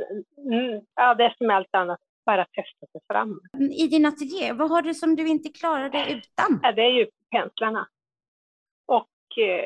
mm, 0.52 0.80
ja, 0.94 1.14
det 1.14 1.24
är 1.24 1.34
som 1.38 1.50
allt 1.50 1.74
annat, 1.74 2.00
bara 2.26 2.44
testa 2.44 2.86
sig 2.92 3.00
fram. 3.12 3.40
I 3.72 3.86
din 3.86 4.06
ateljé, 4.06 4.52
vad 4.52 4.70
har 4.70 4.82
du 4.82 4.94
som 4.94 5.16
du 5.16 5.28
inte 5.28 5.48
klarar 5.48 5.88
dig 5.88 6.12
utan? 6.12 6.60
Ja, 6.62 6.72
det 6.72 6.82
är 6.82 6.92
ju 6.92 7.06
penslarna. 7.30 7.88
Och 8.86 9.38
eh, 9.38 9.64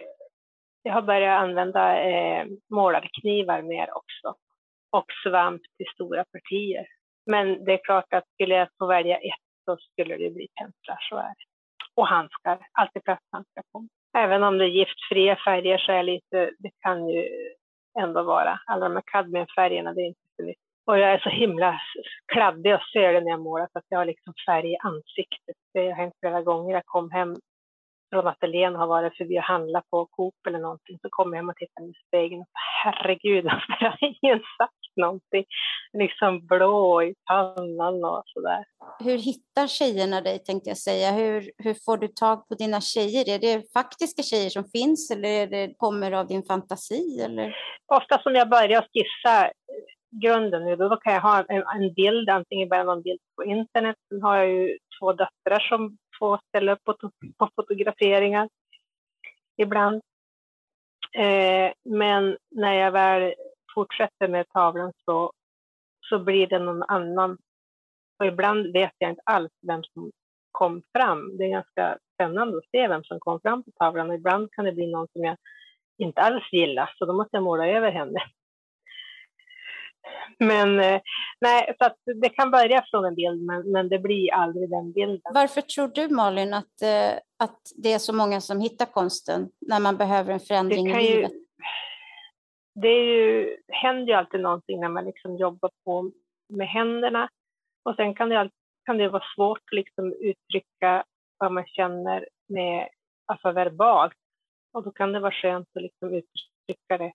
jag 0.83 0.92
har 0.92 1.02
börjat 1.02 1.42
använda 1.42 2.02
eh, 2.02 2.47
målarknivar 2.71 3.62
mer 3.62 3.97
också. 3.97 4.35
Och 4.90 5.07
svamp 5.25 5.62
till 5.76 5.87
stora 5.95 6.25
partier. 6.25 6.87
Men 7.26 7.64
det 7.64 7.73
är 7.73 7.85
klart 7.85 8.12
att 8.12 8.25
skulle 8.35 8.54
jag 8.54 8.69
få 8.78 8.87
välja 8.87 9.16
ett 9.16 9.52
så 9.64 9.76
skulle 9.76 10.16
det 10.16 10.31
bli 10.31 10.49
penslar, 10.61 10.99
så 11.09 11.16
är 11.16 11.23
det. 11.23 11.45
Och 11.95 12.07
handskar, 12.07 12.59
alltid 12.73 13.04
plasthandskar 13.04 13.62
på. 13.73 13.87
Även 14.19 14.42
om 14.42 14.59
det 14.59 14.64
är 14.64 14.69
giftfria 14.69 15.37
färger 15.37 15.78
så 15.78 15.92
är 15.92 16.02
lite, 16.02 16.50
det 16.59 16.71
kan 16.81 17.09
ju 17.09 17.28
ändå 18.00 18.23
vara, 18.23 18.61
alla 18.66 18.88
de 18.88 18.95
här 18.95 19.02
kadmiumfärgerna, 19.07 19.92
det 19.92 20.00
är 20.00 20.07
inte 20.07 20.28
så 20.37 20.42
nytt. 20.42 20.57
Och 20.87 20.99
jag 20.99 21.12
är 21.12 21.19
så 21.19 21.28
himla 21.28 21.81
kladdig 22.33 22.75
och 22.75 22.83
sölig 22.92 23.23
när 23.23 23.31
jag 23.31 23.40
målar 23.40 23.69
så 23.73 23.78
att 23.78 23.85
jag 23.88 23.99
har 23.99 24.04
liksom 24.04 24.35
färg 24.47 24.73
i 24.73 24.76
ansiktet. 24.76 25.57
Det 25.75 25.90
har 25.90 25.97
hänt 25.97 26.14
flera 26.21 26.42
gånger. 26.42 26.75
Jag 26.75 26.87
kom 26.87 27.11
hem 27.11 27.37
från 28.12 28.26
ateljén 28.26 28.75
har 28.75 28.87
varit 28.87 29.16
förbi 29.16 29.38
och 29.38 29.42
handlat 29.42 29.90
på 29.90 30.07
Coop 30.07 30.35
eller 30.49 30.59
någonting 30.59 30.99
så 31.02 31.09
kommer 31.11 31.37
jag 31.37 31.42
hem 31.42 31.49
och 31.49 31.57
tittar 31.57 31.83
i 31.90 31.92
spegeln 32.09 32.40
och 32.40 32.49
herregud, 32.85 33.45
jag 33.81 33.90
har 33.90 33.99
ingen 34.00 34.38
sagt 34.59 34.97
någonting. 34.97 35.45
Liksom 35.99 36.47
blå 36.47 37.02
i 37.02 37.14
pannan 37.31 38.04
och 38.04 38.23
sådär. 38.26 38.64
Hur 39.04 39.19
hittar 39.19 39.66
tjejerna 39.66 40.21
dig 40.21 40.38
tänkte 40.38 40.71
jag 40.71 40.78
säga? 40.78 41.12
Hur, 41.12 41.50
hur 41.59 41.75
får 41.85 41.97
du 41.97 42.09
tag 42.09 42.49
på 42.49 42.54
dina 42.54 42.81
tjejer? 42.81 43.35
Är 43.35 43.38
det 43.38 43.73
faktiska 43.73 44.23
tjejer 44.23 44.50
som 44.50 44.64
finns 44.64 45.11
eller 45.11 45.28
är 45.28 45.47
det, 45.47 45.75
kommer 45.76 46.12
av 46.12 46.26
din 46.26 46.42
fantasi? 46.42 47.21
Eller? 47.25 47.57
Ofta 47.87 48.19
som 48.23 48.35
jag 48.35 48.49
börjar 48.49 48.87
skissa 48.92 49.50
grunden 50.25 50.64
nu, 50.64 50.76
då 50.76 50.97
kan 50.97 51.12
jag 51.12 51.21
ha 51.21 51.45
en, 51.49 51.62
en 51.76 51.95
bild, 51.95 52.28
antingen 52.28 52.69
bara 52.69 52.85
någon 52.85 53.02
bild 53.02 53.21
på 53.37 53.45
internet. 53.45 53.97
Sen 54.09 54.23
har 54.23 54.37
jag 54.37 54.49
ju 54.49 54.78
två 55.00 55.12
döttrar 55.12 55.61
som 55.69 55.97
får 56.23 56.41
ställa 56.49 56.73
upp 56.73 56.85
på, 56.85 56.97
på 57.38 57.50
fotograferingar 57.57 58.49
ibland. 59.57 60.02
Eh, 61.14 61.73
men 61.85 62.37
när 62.50 62.73
jag 62.73 62.93
väl 62.93 63.35
fortsätter 63.75 64.29
med 64.29 64.49
tavlan 64.49 64.93
så, 65.05 65.33
så 66.00 66.19
blir 66.19 66.47
det 66.47 66.59
någon 66.59 66.83
annan. 66.83 67.38
Och 68.19 68.26
ibland 68.26 68.73
vet 68.73 68.93
jag 68.99 69.11
inte 69.11 69.23
alls 69.25 69.52
vem 69.67 69.83
som 69.83 70.11
kom 70.50 70.83
fram. 70.93 71.37
Det 71.37 71.45
är 71.45 71.49
ganska 71.49 71.99
spännande 72.14 72.59
att 72.59 72.71
se 72.71 72.88
vem 72.88 73.05
som 73.05 73.21
kom 73.21 73.41
fram 73.41 73.62
på 73.62 73.71
tavlan. 73.71 74.12
Ibland 74.12 74.52
kan 74.52 74.64
det 74.64 74.73
bli 74.73 74.87
någon 74.87 75.09
som 75.12 75.25
jag 75.25 75.37
inte 75.99 76.21
alls 76.21 76.52
gillar, 76.52 76.95
så 76.99 77.05
då 77.05 77.12
måste 77.12 77.37
jag 77.37 77.43
måla 77.43 77.67
över 77.67 77.91
henne. 77.91 78.21
Men 80.39 80.81
eh, 80.81 81.01
nej, 81.41 81.77
så 81.79 81.91
det 82.15 82.29
kan 82.29 82.51
börja 82.51 82.85
från 82.91 83.05
en 83.05 83.15
bild, 83.15 83.43
men, 83.43 83.73
men 83.73 83.89
det 83.89 83.99
blir 83.99 84.33
aldrig 84.33 84.71
den 84.71 84.93
bilden. 84.93 85.33
Varför 85.35 85.61
tror 85.61 85.89
du 85.89 86.09
Malin 86.09 86.55
att, 86.55 86.83
eh, 86.83 87.13
att 87.39 87.61
det 87.77 87.93
är 87.93 87.99
så 87.99 88.13
många 88.13 88.41
som 88.41 88.61
hittar 88.61 88.87
konsten 88.87 89.49
när 89.61 89.81
man 89.81 89.97
behöver 89.97 90.33
en 90.33 90.41
förändring 90.41 90.91
i 90.91 91.03
livet? 91.03 91.33
Ju, 91.33 91.39
det 92.75 92.89
är 92.89 93.05
ju, 93.05 93.57
händer 93.69 94.07
ju 94.07 94.13
alltid 94.13 94.41
någonting 94.41 94.81
när 94.81 94.89
man 94.89 95.05
liksom 95.05 95.37
jobbar 95.37 95.71
på 95.85 96.11
med 96.49 96.69
händerna. 96.69 97.29
Och 97.85 97.97
sen 97.97 98.15
kan 98.15 98.29
det, 98.29 98.51
kan 98.85 98.99
det 98.99 99.09
vara 99.09 99.25
svårt 99.37 99.59
att 99.59 99.77
liksom 99.77 100.13
uttrycka 100.13 101.05
vad 101.39 101.53
man 101.53 101.67
känner 101.67 102.29
med, 102.49 102.89
alltså 103.27 103.53
verbalt. 103.53 104.13
Och 104.73 104.85
då 104.85 104.91
kan 104.91 105.13
det 105.13 105.21
vara 105.21 105.33
skönt 105.33 105.69
att 105.75 105.83
liksom 105.83 106.09
uttrycka 106.15 106.99
det 106.99 107.13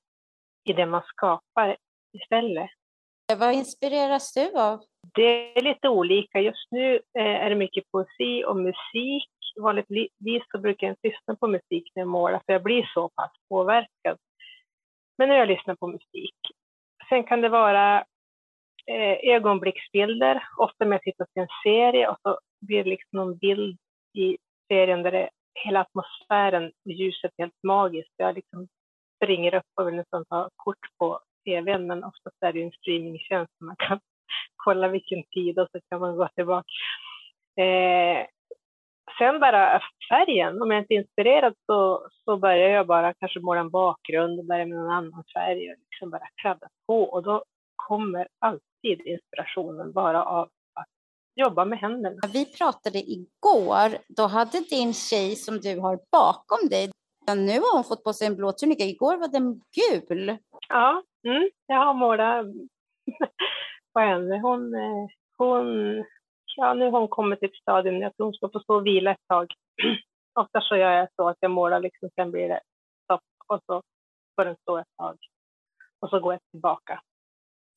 i 0.63 0.73
det 0.73 0.85
man 0.85 1.01
skapar 1.05 1.77
istället. 2.13 2.69
Vad 3.35 3.53
inspireras 3.53 4.33
du 4.33 4.59
av? 4.59 4.83
Det 5.15 5.57
är 5.57 5.61
lite 5.61 5.89
olika. 5.89 6.39
Just 6.39 6.71
nu 6.71 6.95
eh, 6.95 7.45
är 7.45 7.49
det 7.49 7.55
mycket 7.55 7.91
poesi 7.91 8.43
och 8.45 8.57
musik. 8.57 9.29
Vanligtvis 9.61 10.43
så 10.51 10.57
brukar 10.59 10.87
jag 10.87 10.91
inte 10.91 11.07
lyssna 11.07 11.35
på 11.35 11.47
musik 11.47 11.91
när 11.95 12.01
jag 12.01 12.07
målar, 12.07 12.41
för 12.45 12.53
jag 12.53 12.63
blir 12.63 12.91
så 12.93 13.09
pass 13.09 13.31
påverkad. 13.49 14.17
Men 15.17 15.29
nu 15.29 15.33
har 15.33 15.39
jag 15.39 15.47
lyssnat 15.47 15.79
på 15.79 15.87
musik. 15.87 16.35
Sen 17.09 17.23
kan 17.23 17.41
det 17.41 17.49
vara 17.49 17.97
eh, 18.85 19.35
ögonblicksbilder, 19.35 20.43
ofta 20.57 20.85
när 20.85 20.91
jag 20.91 21.01
tittar 21.01 21.25
på 21.25 21.39
en 21.39 21.47
serie 21.63 22.09
och 22.09 22.17
så 22.21 22.39
blir 22.61 22.83
det 22.83 22.89
liksom 22.89 23.09
någon 23.11 23.37
bild 23.37 23.77
i 24.17 24.37
serien 24.67 25.03
där 25.03 25.11
det, 25.11 25.29
hela 25.65 25.81
atmosfären, 25.81 26.71
ljuset 26.85 27.31
är 27.37 27.43
helt 27.43 27.63
magiskt. 27.63 28.13
Jag 28.17 28.35
liksom 28.35 28.67
springer 29.15 29.55
upp 29.55 29.71
och 29.75 29.87
vill 29.87 29.95
nästan 29.95 30.25
ta 30.25 30.49
kort 30.55 30.97
på 30.99 31.19
tvn, 31.47 31.87
men 31.87 32.03
oftast 32.03 32.37
är 32.41 32.53
det 32.53 32.63
en 32.63 32.71
streamingtjänst 32.71 33.53
man 33.59 33.75
kan 33.75 33.99
kolla 34.55 34.87
vilken 34.87 35.23
tid 35.23 35.59
och 35.59 35.67
så 35.71 35.79
kan 35.89 35.99
man 35.99 36.17
gå 36.17 36.27
tillbaka. 36.35 36.67
Eh, 37.61 38.27
sen 39.17 39.39
bara 39.39 39.81
färgen, 40.09 40.61
om 40.61 40.71
jag 40.71 40.81
inte 40.81 40.93
är 40.93 40.99
inspirerad 40.99 41.53
så, 41.65 42.07
så 42.25 42.37
börjar 42.37 42.69
jag 42.69 42.87
bara 42.87 43.13
kanske 43.13 43.39
måla 43.39 43.59
en 43.59 43.69
bakgrund 43.69 44.39
och 44.39 44.45
börjar 44.45 44.65
med 44.65 44.77
någon 44.77 44.91
annan 44.91 45.23
färg 45.33 45.71
och 45.71 45.77
liksom 45.91 46.09
bara 46.09 46.27
kladda 46.41 46.67
på 46.87 47.03
och 47.03 47.23
då 47.23 47.43
kommer 47.75 48.27
alltid 48.39 49.07
inspirationen 49.07 49.91
bara 49.93 50.23
av 50.25 50.49
att 50.73 50.87
jobba 51.35 51.65
med 51.65 51.79
händerna. 51.79 52.19
Vi 52.33 52.45
pratade 52.57 52.99
igår, 52.99 53.97
då 54.07 54.23
hade 54.27 54.59
din 54.69 54.93
tjej 54.93 55.35
som 55.35 55.59
du 55.59 55.79
har 55.79 55.99
bakom 56.11 56.69
dig, 56.69 56.91
nu 57.35 57.59
har 57.59 57.75
hon 57.75 57.83
fått 57.83 58.03
på 58.03 58.13
sig 58.13 58.27
en 58.27 58.35
blå 58.35 58.51
tunika, 58.51 58.83
igår 58.83 59.17
var 59.17 59.27
den 59.27 59.61
gul. 59.79 60.37
Ja, 60.69 61.03
mm, 61.27 61.49
jag 61.67 61.85
har 61.85 61.93
målat 61.93 62.45
på 63.93 63.99
henne. 63.99 64.39
Hon, 64.39 64.75
eh, 64.75 65.07
hon, 65.37 65.95
ja, 66.55 66.73
nu 66.73 66.91
har 66.91 66.99
hon 66.99 67.07
kommit 67.07 67.39
till 67.39 67.49
ett 67.49 67.61
stadium 67.61 68.07
att 68.07 68.13
hon 68.17 68.33
ska 68.33 68.49
få 68.49 68.59
stå 68.59 68.75
och 68.75 68.85
vila 68.85 69.11
ett 69.11 69.27
tag. 69.27 69.53
Ofta 70.39 70.61
så 70.61 70.75
gör 70.75 70.91
jag 70.91 71.07
så 71.15 71.29
att 71.29 71.37
jag 71.39 71.51
målar 71.51 71.79
liksom, 71.79 72.09
sen 72.15 72.31
blir 72.31 72.49
det 72.49 72.61
stopp 73.03 73.21
och 73.47 73.61
så 73.65 73.81
får 74.35 74.45
den 74.45 74.55
stå 74.61 74.77
ett 74.77 74.97
tag. 74.97 75.17
Och 75.99 76.09
så 76.09 76.19
går 76.19 76.33
jag 76.33 76.41
tillbaka. 76.51 77.01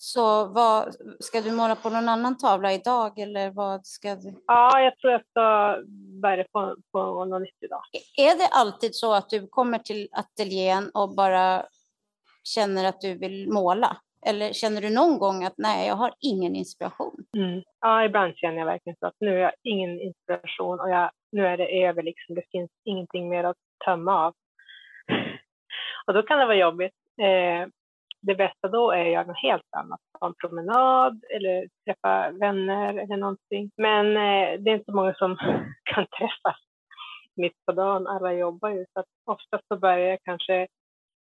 Så 0.03 0.47
vad, 0.47 0.97
ska 1.21 1.41
du 1.41 1.53
måla 1.53 1.77
på 1.77 1.91
någon 1.91 2.09
annan 2.09 2.39
tavla 2.39 2.73
idag 2.73 3.19
eller 3.19 3.51
vad 3.51 3.87
ska 3.87 4.15
du? 4.15 4.43
Ja, 4.47 4.81
jag 4.81 4.99
tror 4.99 5.13
jag 5.13 5.23
ska 5.31 5.77
börja 6.23 6.45
på, 6.53 6.77
på 6.93 7.25
något 7.25 7.43
nytt 7.43 7.59
idag. 7.61 7.83
Är 8.17 8.39
det 8.39 8.47
alltid 8.47 8.95
så 8.95 9.15
att 9.15 9.31
du 9.31 9.47
kommer 9.47 9.79
till 9.79 10.09
ateljén 10.13 10.91
och 10.95 11.15
bara 11.15 11.67
känner 12.45 12.85
att 12.85 13.01
du 13.01 13.15
vill 13.19 13.53
måla? 13.53 13.97
Eller 14.27 14.53
känner 14.53 14.81
du 14.81 14.91
någon 14.91 15.19
gång 15.19 15.45
att 15.45 15.55
nej, 15.57 15.89
jag 15.89 15.95
har 15.95 16.15
ingen 16.21 16.57
inspiration? 16.57 17.25
Mm. 17.37 17.63
Ja, 17.81 18.05
ibland 18.05 18.37
känner 18.37 18.59
jag 18.59 18.67
verkligen 18.67 18.97
så 19.01 19.07
att 19.07 19.21
nu 19.21 19.31
har 19.31 19.39
jag 19.39 19.53
ingen 19.63 20.01
inspiration 20.01 20.81
och 20.81 20.91
jag, 20.91 21.11
nu 21.33 21.47
är 21.47 21.57
det 21.57 21.85
över 21.85 22.03
liksom. 22.03 22.35
Det 22.35 22.45
finns 22.53 22.71
ingenting 22.85 23.29
mer 23.29 23.45
att 23.45 23.57
tömma 23.85 24.27
av. 24.27 24.35
Och 26.07 26.15
då 26.15 26.23
kan 26.23 26.39
det 26.39 26.47
vara 26.47 26.57
jobbigt. 26.57 26.95
Eh, 27.23 27.69
det 28.23 28.35
bästa 28.35 28.69
då 28.69 28.91
är 28.91 29.01
att 29.01 29.13
göra 29.13 29.27
något 29.27 29.43
helt 29.43 29.75
annat. 29.77 30.01
Ta 30.21 30.27
en 30.27 30.35
promenad 30.35 31.25
eller 31.31 31.69
träffa 31.85 32.31
vänner 32.31 32.99
eller 32.99 33.17
någonting. 33.17 33.71
Men 33.77 34.07
eh, 34.07 34.61
det 34.61 34.71
är 34.71 34.75
inte 34.75 34.85
så 34.85 34.97
många 34.97 35.15
som 35.15 35.37
kan 35.95 36.07
träffas 36.07 36.61
mitt 37.37 37.65
på 37.67 37.73
dagen. 37.73 38.07
Alla 38.07 38.33
jobbar 38.33 38.71
ju. 38.71 38.87
Så 38.93 39.01
att 39.01 39.07
oftast 39.25 39.65
så 39.69 39.77
börjar 39.77 39.99
jag 39.99 40.19
kanske 40.25 40.67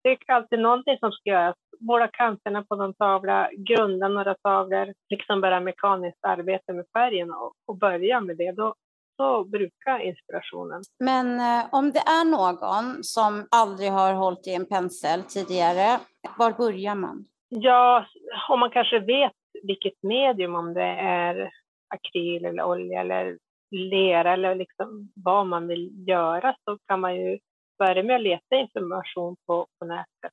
det 0.04 0.10
är 0.10 0.34
alltid 0.34 0.60
någonting 0.60 0.98
som 1.00 1.12
ska 1.12 1.30
göras. 1.30 1.56
Måla 1.80 2.08
kanterna 2.08 2.64
på 2.64 2.76
någon 2.76 2.94
tavla, 2.94 3.50
grunda 3.58 4.08
några 4.08 4.36
tavlor, 4.36 4.94
liksom 5.10 5.42
bara 5.42 5.60
mekaniskt 5.60 6.26
arbete 6.26 6.74
med 6.74 6.86
färgen 6.94 7.32
och, 7.32 7.54
och 7.66 7.78
börja 7.78 8.22
med 8.22 8.38
det. 8.38 8.52
Då, 8.52 8.76
så 9.18 9.44
brukar 9.44 10.00
inspirationen. 10.00 10.82
Men 11.00 11.40
eh, 11.40 11.66
om 11.72 11.92
det 11.92 12.00
är 12.00 12.26
någon 12.32 13.04
som 13.04 13.48
aldrig 13.52 13.92
har 13.92 14.14
hållit 14.14 14.48
i 14.48 14.54
en 14.54 14.66
pensel 14.66 15.24
tidigare, 15.24 16.00
var 16.38 16.52
börjar 16.52 16.96
man? 16.96 17.26
Ja, 17.50 18.06
om 18.50 18.60
man 18.60 18.70
kanske 18.70 19.00
vet 19.00 19.34
vilket 19.64 20.04
medium, 20.04 20.56
om 20.56 20.74
det 20.74 20.96
är 21.24 21.52
akryl 21.96 22.46
eller 22.46 22.64
olja 22.64 23.02
eller 23.02 23.38
lera 23.72 24.34
eller 24.34 24.56
liksom 24.56 25.12
vad 25.16 25.48
man 25.48 25.68
vill 25.68 26.08
göra 26.08 26.56
så 26.66 26.78
kan 26.88 27.00
man 27.00 27.16
ju 27.16 27.40
börja 27.78 28.04
med 28.04 28.16
att 28.16 28.22
leta 28.22 28.56
information 28.56 29.36
på, 29.48 29.68
på 29.80 29.86
nätet. 29.86 30.32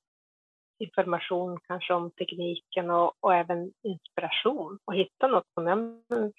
Information 0.79 1.59
kanske 1.69 1.95
om 1.95 2.11
tekniken 2.11 2.91
och, 2.91 3.13
och 3.21 3.35
även 3.35 3.73
inspiration 3.83 4.79
och 4.85 4.95
hitta 4.95 5.27
något 5.27 5.47
som 5.55 5.67
jag, 5.67 5.79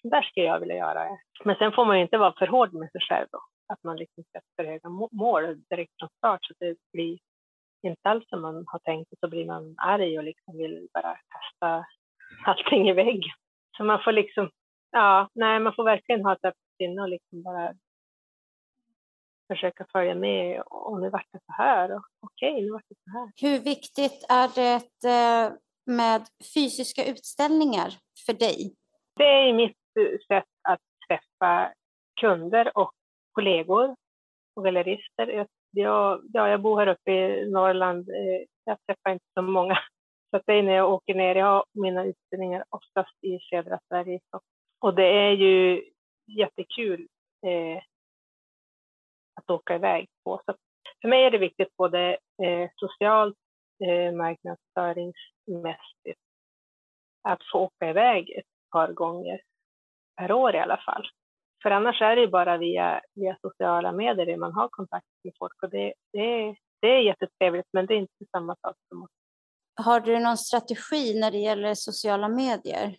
där 0.03 0.22
skulle 0.22 0.46
jag 0.46 0.60
vilja 0.60 0.75
göra. 0.75 1.17
Men 1.43 1.55
sen 1.55 1.72
får 1.72 1.86
man 1.86 1.98
ju 1.98 2.03
inte 2.03 2.17
vara 2.17 2.34
för 2.39 2.48
hård 2.48 2.74
med 2.74 2.91
sig 2.91 3.01
själv 3.01 3.27
då. 3.31 3.39
Att 3.74 3.84
man 3.84 3.98
liksom 3.98 4.24
sätter 4.24 4.72
höga 4.72 4.89
mål 5.12 5.62
direkt 5.70 5.91
från 6.00 6.10
start 6.17 6.46
så 6.46 6.53
att 6.53 6.60
det 6.60 6.75
blir 6.93 7.20
inte 7.84 8.10
alls 8.10 8.29
som 8.29 8.41
man 8.41 8.63
har 8.67 8.79
tänkt 8.79 9.12
och 9.12 9.17
så 9.20 9.27
blir 9.27 9.46
man 9.46 9.75
arg 9.77 10.17
och 10.17 10.24
liksom 10.24 10.58
vill 10.58 10.88
bara 10.93 11.17
kasta 11.29 11.86
allting 12.46 12.89
i 12.89 12.93
väggen. 12.93 13.34
Så 13.77 13.84
man 13.84 14.03
får 14.03 14.12
liksom, 14.12 14.50
ja, 14.91 15.29
nej, 15.34 15.60
man 15.60 15.74
får 15.75 15.84
verkligen 15.84 16.25
ha 16.25 16.34
ett 16.34 16.46
öppet 16.46 16.75
sinne 16.77 17.01
och 17.01 17.10
liksom 17.10 17.43
bara 17.43 17.74
försöka 19.51 19.86
följa 19.91 20.15
med 20.15 20.62
och 20.65 21.01
nu 21.01 21.10
vart 21.10 21.27
det 21.31 21.39
så 21.46 21.51
här 21.51 21.96
och 21.96 22.03
okej, 22.20 22.62
nu 22.62 22.72
vart 22.72 22.86
det 22.89 22.96
så 23.03 23.12
här. 23.12 23.31
Hur 23.41 23.60
viktigt 23.63 24.25
är 24.29 24.48
det 24.55 25.10
eh, 25.10 25.53
med 25.86 26.22
fysiska 26.54 27.06
utställningar 27.06 27.89
för 28.25 28.34
dig? 28.34 28.75
Det 29.15 29.23
är 29.23 29.54
mitt 29.54 29.78
sätt 30.28 30.52
att 30.69 30.80
träffa 31.08 31.73
kunder 32.21 32.78
och 32.78 32.91
kollegor 33.32 33.95
och 34.56 34.63
gallerister. 34.63 35.28
Jag, 35.28 35.47
ja, 36.34 36.49
jag 36.49 36.62
bor 36.62 36.80
här 36.80 36.88
uppe 36.88 37.12
i 37.12 37.52
Norrland. 37.52 38.10
Eh, 38.10 38.41
jag 38.63 38.78
träffar 38.88 39.12
inte 39.12 39.25
så 39.34 39.41
många. 39.41 39.78
Så 40.32 40.41
det 40.45 40.54
är 40.54 40.63
när 40.63 40.73
jag 40.73 40.93
åker 40.93 41.15
ner. 41.15 41.36
Jag 41.36 41.45
har 41.45 41.65
mina 41.73 42.06
utställningar 42.06 42.63
oftast 42.69 43.23
i 43.23 43.39
södra 43.39 43.80
Sverige. 43.88 44.19
Och 44.80 44.95
det 44.95 45.08
är 45.08 45.32
ju 45.32 45.84
jättekul 46.28 47.08
eh, 47.45 47.84
att 49.36 49.50
åka 49.50 49.76
iväg 49.76 50.08
på. 50.24 50.41
Så 50.46 50.56
för 51.02 51.10
mig 51.10 51.26
är 51.26 51.32
det 51.32 51.38
viktigt 51.38 51.78
både 51.78 52.17
eh, 52.44 52.70
socialt, 52.76 53.38
eh, 53.86 54.12
marknadsföringsmässigt, 54.12 56.20
att 57.24 57.39
få 57.52 57.60
åka 57.60 57.89
iväg 57.89 58.30
ett 58.30 58.46
par 58.72 58.94
gånger 58.94 59.41
per 60.17 60.32
år 60.32 60.56
i 60.56 60.60
alla 60.60 60.78
fall. 60.78 61.08
För 61.63 61.72
annars 61.72 62.02
är 62.02 62.15
det 62.15 62.22
ju 62.22 62.28
bara 62.28 62.58
via, 62.58 63.02
via 63.15 63.38
sociala 63.41 63.91
medier 63.91 64.38
man 64.38 64.54
har 64.54 64.67
kontakt 64.67 65.06
med 65.24 65.34
folk 65.39 65.63
och 65.63 65.70
det, 65.70 65.94
det, 66.13 66.56
det 66.82 66.88
är 66.88 67.00
jättetrevligt 67.00 67.67
men 67.74 67.86
det 67.86 67.94
är 67.94 67.98
inte 67.98 68.26
samma 68.32 68.56
sak 68.56 68.76
som 68.89 69.04
att 69.04 69.10
har 69.76 70.00
du 70.00 70.20
någon 70.20 70.38
strategi 70.38 71.20
när 71.20 71.32
det 71.32 71.38
gäller 71.38 71.74
sociala 71.74 72.28
medier? 72.28 72.96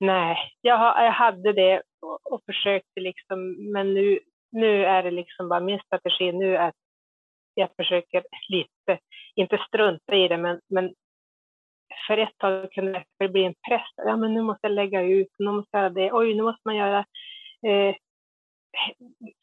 Nej, 0.00 0.36
jag, 0.60 0.78
har, 0.78 1.04
jag 1.04 1.12
hade 1.12 1.52
det 1.52 1.82
och, 2.00 2.32
och 2.32 2.42
försökte 2.46 3.00
liksom, 3.00 3.70
men 3.72 3.94
nu, 3.94 4.18
nu 4.54 4.84
är 4.84 5.02
det 5.02 5.10
liksom 5.10 5.48
bara 5.48 5.60
min 5.60 5.80
strategi 5.80 6.32
nu 6.32 6.56
är 6.56 6.68
att 6.68 6.74
jag 7.54 7.68
försöker 7.76 8.24
lite, 8.48 9.00
inte 9.34 9.58
strunta 9.68 10.14
i 10.14 10.28
det, 10.28 10.36
men, 10.36 10.60
men 10.68 10.94
för 12.06 12.18
ett 12.18 12.38
tag 12.38 12.72
kunde 12.72 13.04
det 13.18 13.28
bli 13.28 13.44
en 13.44 13.54
press. 13.68 13.90
Ja, 13.96 14.16
men 14.16 14.34
nu 14.34 14.42
måste 14.42 14.66
jag 14.66 14.72
lägga 14.72 15.02
ut, 15.02 15.28
nu 15.38 15.50
måste 15.50 15.76
jag 15.76 15.82
göra 15.82 15.90
det, 15.90 16.12
oj, 16.12 16.34
nu 16.34 16.42
måste 16.42 16.60
man 16.64 16.76
göra 16.76 16.98
eh, 17.66 17.94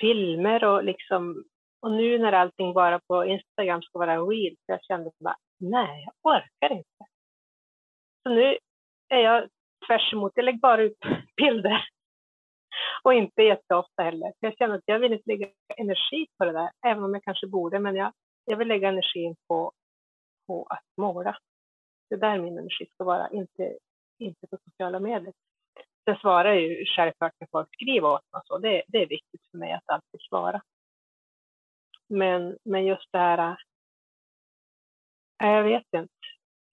filmer 0.02 0.64
och 0.64 0.84
liksom, 0.84 1.44
och 1.82 1.92
nu 1.92 2.18
när 2.18 2.34
allting 2.34 2.74
bara 2.74 3.00
på 3.00 3.26
Instagram 3.26 3.82
ska 3.82 4.00
vara 4.00 4.18
real, 4.18 4.56
så 4.56 4.72
jag 4.72 4.84
kände 4.84 5.12
bara, 5.20 5.38
nej, 5.60 6.06
jag 6.06 6.34
orkar 6.34 6.76
inte. 6.76 7.06
Så 8.24 8.30
nu 8.30 8.58
är 9.10 9.20
jag 9.20 9.50
tvärs 9.88 10.14
emot, 10.14 10.32
jag 10.36 10.46
lägger 10.46 10.60
bara 10.60 10.82
ut 10.82 10.98
bilder 11.38 11.88
och 13.04 13.14
inte 13.14 13.42
jätteofta 13.42 14.04
heller. 14.04 14.34
Jag 14.40 14.58
känner 14.58 14.76
att 14.76 14.84
jag 14.86 15.00
vill 15.00 15.14
inte 15.14 15.30
lägga 15.30 15.48
energi 15.78 16.28
på 16.38 16.46
det 16.46 16.52
där, 16.52 16.72
även 16.86 17.04
om 17.04 17.14
jag 17.14 17.24
kanske 17.24 17.48
borde, 17.48 17.80
men 17.80 17.96
jag, 17.96 18.14
jag 18.46 18.58
vill 18.58 18.68
lägga 18.68 18.90
energin 18.90 19.36
på, 19.48 19.72
på 20.48 20.68
att 20.70 20.86
måla. 20.98 21.38
Det 22.10 22.16
är 22.16 22.20
där 22.20 22.38
min 22.40 22.58
energi 22.58 22.86
ska 22.94 23.04
vara, 23.04 23.30
inte, 23.30 23.78
inte 24.20 24.48
på 24.48 24.58
sociala 24.64 25.00
medier. 25.00 25.34
Sen 26.06 26.16
svarar 26.16 26.54
jag 26.54 26.62
ju 26.62 26.86
självklart 26.86 27.34
när 27.40 27.48
folk 27.52 27.70
skriver 27.74 28.10
åt 28.10 28.32
mig 28.34 28.42
så. 28.46 28.58
Det, 28.58 28.84
det 28.88 28.98
är 28.98 29.08
viktigt 29.08 29.42
för 29.52 29.58
mig 29.58 29.72
att 29.72 29.90
alltid 29.90 30.22
svara. 30.30 30.62
Men, 32.08 32.58
men 32.64 32.86
just 32.86 33.12
det 33.12 33.18
här, 33.18 33.58
äh, 35.44 35.50
jag 35.50 35.64
vet 35.64 35.94
inte. 35.96 36.14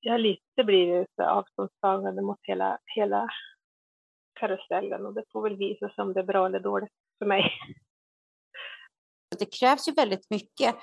Jag 0.01 0.13
har 0.13 0.19
lite 0.19 0.65
blivit 0.65 1.21
avståndstagande 1.21 2.23
mot 2.23 2.39
hela, 2.43 2.79
hela 2.85 3.29
karusellen 4.41 5.07
och 5.07 5.15
det 5.15 5.25
får 5.33 5.43
väl 5.43 5.57
visa 5.57 5.89
sig 5.89 6.03
om 6.03 6.13
det 6.13 6.21
är 6.21 6.25
bra 6.25 6.47
eller 6.47 6.61
dåligt 6.61 6.93
för 7.19 7.27
mig. 7.27 7.53
Det 9.39 9.59
krävs 9.61 9.89
ju 9.89 9.93
väldigt 9.93 10.31
mycket 10.31 10.75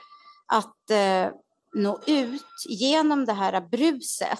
att 0.53 0.89
eh, 0.89 1.33
nå 1.73 1.99
ut 2.07 2.55
genom 2.69 3.25
det 3.25 3.33
här 3.33 3.61
bruset. 3.61 4.39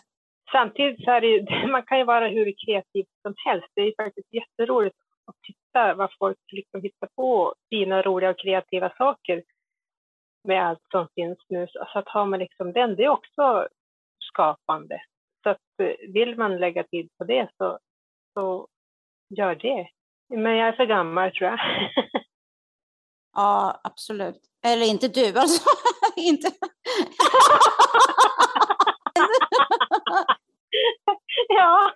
Samtidigt 0.52 1.04
så 1.04 1.12
är 1.12 1.22
det 1.22 1.28
ju, 1.28 1.68
man 1.72 1.84
kan 1.84 1.98
ju 1.98 2.04
vara 2.04 2.28
hur 2.28 2.54
kreativ 2.66 3.06
som 3.22 3.34
helst. 3.46 3.68
Det 3.76 3.82
är 3.82 4.04
faktiskt 4.04 4.34
jätteroligt 4.34 4.96
att 5.26 5.36
titta 5.42 5.94
vad 5.94 6.10
folk 6.20 6.38
liksom 6.52 6.82
hittar 6.82 7.10
på, 7.16 7.56
fina, 7.70 8.02
roliga 8.02 8.30
och 8.30 8.40
kreativa 8.40 8.90
saker 8.98 9.44
med 10.44 10.68
allt 10.68 10.84
som 10.92 11.08
finns 11.16 11.40
nu. 11.50 11.68
Så 11.68 12.00
att 12.00 12.08
ha 12.08 12.26
man 12.26 12.40
liksom 12.40 12.74
den, 12.74 12.96
det 12.96 13.04
är 13.04 13.10
också 13.10 13.68
skapande. 14.20 15.02
Så 15.44 15.50
att 15.50 15.80
eh, 15.82 16.12
vill 16.14 16.38
man 16.38 16.58
lägga 16.58 16.84
tid 16.84 17.10
på 17.18 17.24
det 17.24 17.50
så, 17.58 17.80
så 18.34 18.68
gör 19.30 19.56
det. 19.56 19.88
Men 20.30 20.56
jag 20.56 20.68
är 20.68 20.74
för 20.74 20.86
gammal 20.86 21.32
tror 21.32 21.50
jag. 21.50 21.60
ja, 23.36 23.82
absolut. 23.84 24.42
Eller 24.66 24.86
inte 24.86 25.08
du 25.08 25.40
alltså. 25.40 25.70
inte. 26.16 26.52
ja. 31.48 31.92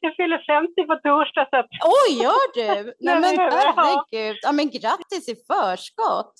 Jag 0.00 0.16
fyller 0.16 0.44
50 0.46 0.86
på 0.86 0.94
torsdag. 0.94 1.46
Så 1.50 1.56
att... 1.56 1.66
Oj, 1.84 2.22
gör 2.22 2.54
du? 2.54 2.94
Nej, 3.00 3.20
men 3.20 3.38
herregud. 3.38 4.38
Ja, 4.42 4.52
men 4.52 4.70
grattis 4.70 5.28
i 5.28 5.34
förskott. 5.46 6.34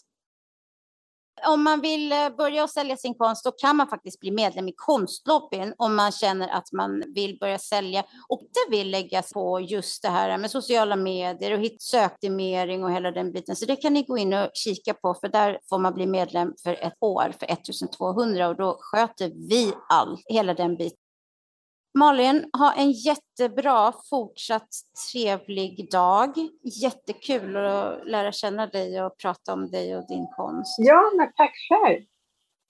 Om 1.47 1.65
man 1.65 1.81
vill 1.81 2.13
eh, 2.13 2.31
börja 2.37 2.69
sälja 2.69 2.97
sin 2.97 3.15
konst 3.15 3.45
då 3.45 3.51
kan 3.51 3.77
man 3.77 3.89
faktiskt 3.89 4.21
bli 4.21 4.31
medlem 4.31 4.69
i 4.69 4.73
konstlobbyn 4.77 5.75
om 5.77 5.97
man 5.97 6.13
känner 6.13 6.49
att 6.49 6.73
man 6.73 7.03
vill 7.15 7.39
börja 7.39 7.59
sälja 7.59 8.05
och 8.29 8.41
det 8.41 8.77
vill 8.77 8.91
lägga 8.91 9.23
på 9.23 9.61
just 9.61 10.03
det 10.03 10.09
här 10.09 10.39
med 10.39 10.51
sociala 10.51 10.97
medier 10.97 11.59
och 11.59 11.67
sökoptimering 11.81 12.85
och 12.85 12.93
hela 12.93 13.11
den 13.11 13.33
biten. 13.33 13.57
Så 13.57 13.65
det 13.65 13.77
kan 13.77 13.93
ni 13.93 14.03
gå 14.03 14.19
in 14.19 14.33
och 14.33 14.51
kika 14.55 14.95
på 14.95 15.15
för 15.15 15.29
där 15.29 15.59
får 15.69 15.79
man 15.79 15.95
bli 15.95 16.07
medlem 16.07 16.53
för 16.63 16.73
ett 16.73 16.97
år 17.01 17.33
för 17.39 17.47
1200 17.53 18.49
och 18.49 18.57
då 18.57 18.79
sköter 18.81 19.33
vi 19.49 19.73
all, 19.89 20.19
hela 20.29 20.55
den 20.55 20.77
biten. 20.77 21.08
Malin, 21.95 22.51
ha 22.59 22.73
en 22.73 22.91
jättebra 22.91 23.93
fortsatt 24.11 24.69
trevlig 25.13 25.91
dag. 25.91 26.31
Jättekul 26.83 27.57
att 27.57 28.09
lära 28.09 28.33
känna 28.33 28.67
dig 28.67 29.03
och 29.03 29.19
prata 29.19 29.53
om 29.53 29.71
dig 29.71 29.97
och 29.97 30.07
din 30.09 30.27
konst. 30.37 30.77
Ja, 30.79 31.13
men 31.17 31.33
tack 31.37 31.55
själv. 31.69 32.05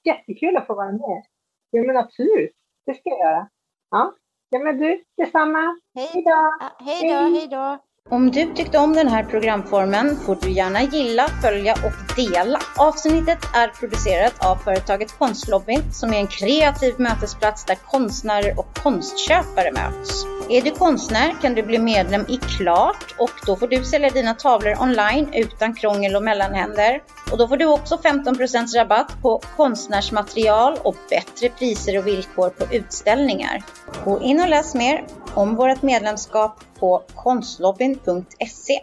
Jättekul 0.05 0.57
att 0.57 0.67
få 0.67 0.75
vara 0.75 0.93
med. 0.93 1.23
Ja, 1.71 1.83
men 1.83 1.97
absolut. 1.97 2.53
Det 2.87 2.95
ska 2.95 3.11
jag 3.11 3.19
göra. 3.19 3.49
Ja, 3.91 4.15
ja 4.49 4.59
men 4.59 4.79
du, 4.79 5.05
detsamma. 5.17 5.81
Hej 5.95 6.25
då. 6.25 6.59
Hej 6.85 7.11
då, 7.11 7.17
hej 7.17 7.49
då. 7.49 7.79
Om 8.11 8.31
du 8.31 8.55
tyckte 8.55 8.79
om 8.79 8.93
den 8.93 9.09
här 9.09 9.25
programformen 9.25 10.17
får 10.17 10.39
du 10.41 10.51
gärna 10.51 10.83
gilla, 10.83 11.29
följa 11.43 11.73
och 11.73 12.17
dela. 12.17 12.61
Avsnittet 12.77 13.39
är 13.55 13.69
producerat 13.69 14.45
av 14.45 14.57
företaget 14.57 15.19
Konstlobbyn 15.19 15.93
som 15.93 16.13
är 16.13 16.19
en 16.19 16.27
kreativ 16.27 16.95
mötesplats 16.99 17.65
där 17.65 17.75
konstnärer 17.75 18.59
och 18.59 18.79
konstköpare 18.83 19.73
möts. 19.73 20.25
Är 20.51 20.63
du 20.63 20.71
konstnär 20.71 21.35
kan 21.43 21.55
du 21.55 21.63
bli 21.63 21.79
medlem 21.79 22.25
i 22.29 22.37
Klart 22.37 23.15
och 23.19 23.31
då 23.47 23.57
får 23.57 23.69
du 23.69 23.85
sälja 23.85 24.11
dina 24.11 24.35
tavlor 24.35 24.83
online 24.83 25.29
utan 25.35 25.75
krångel 25.75 26.17
och 26.17 26.23
mellanhänder. 26.23 27.03
Och 27.33 27.39
då 27.39 27.49
får 27.49 27.57
du 27.57 27.67
också 27.67 27.97
15% 27.97 28.77
rabatt 28.77 29.23
på 29.23 29.41
konstnärsmaterial 29.57 30.79
och 30.83 30.97
bättre 31.11 31.49
priser 31.49 31.99
och 31.99 32.07
villkor 32.07 32.51
på 32.51 32.75
utställningar. 32.75 33.63
Gå 34.05 34.23
in 34.23 34.41
och 34.41 34.49
läs 34.49 34.75
mer 34.75 35.05
om 35.35 35.57
vårt 35.57 35.83
medlemskap 35.83 36.65
på 36.81 37.03
konstlobbyn.se 37.15 38.81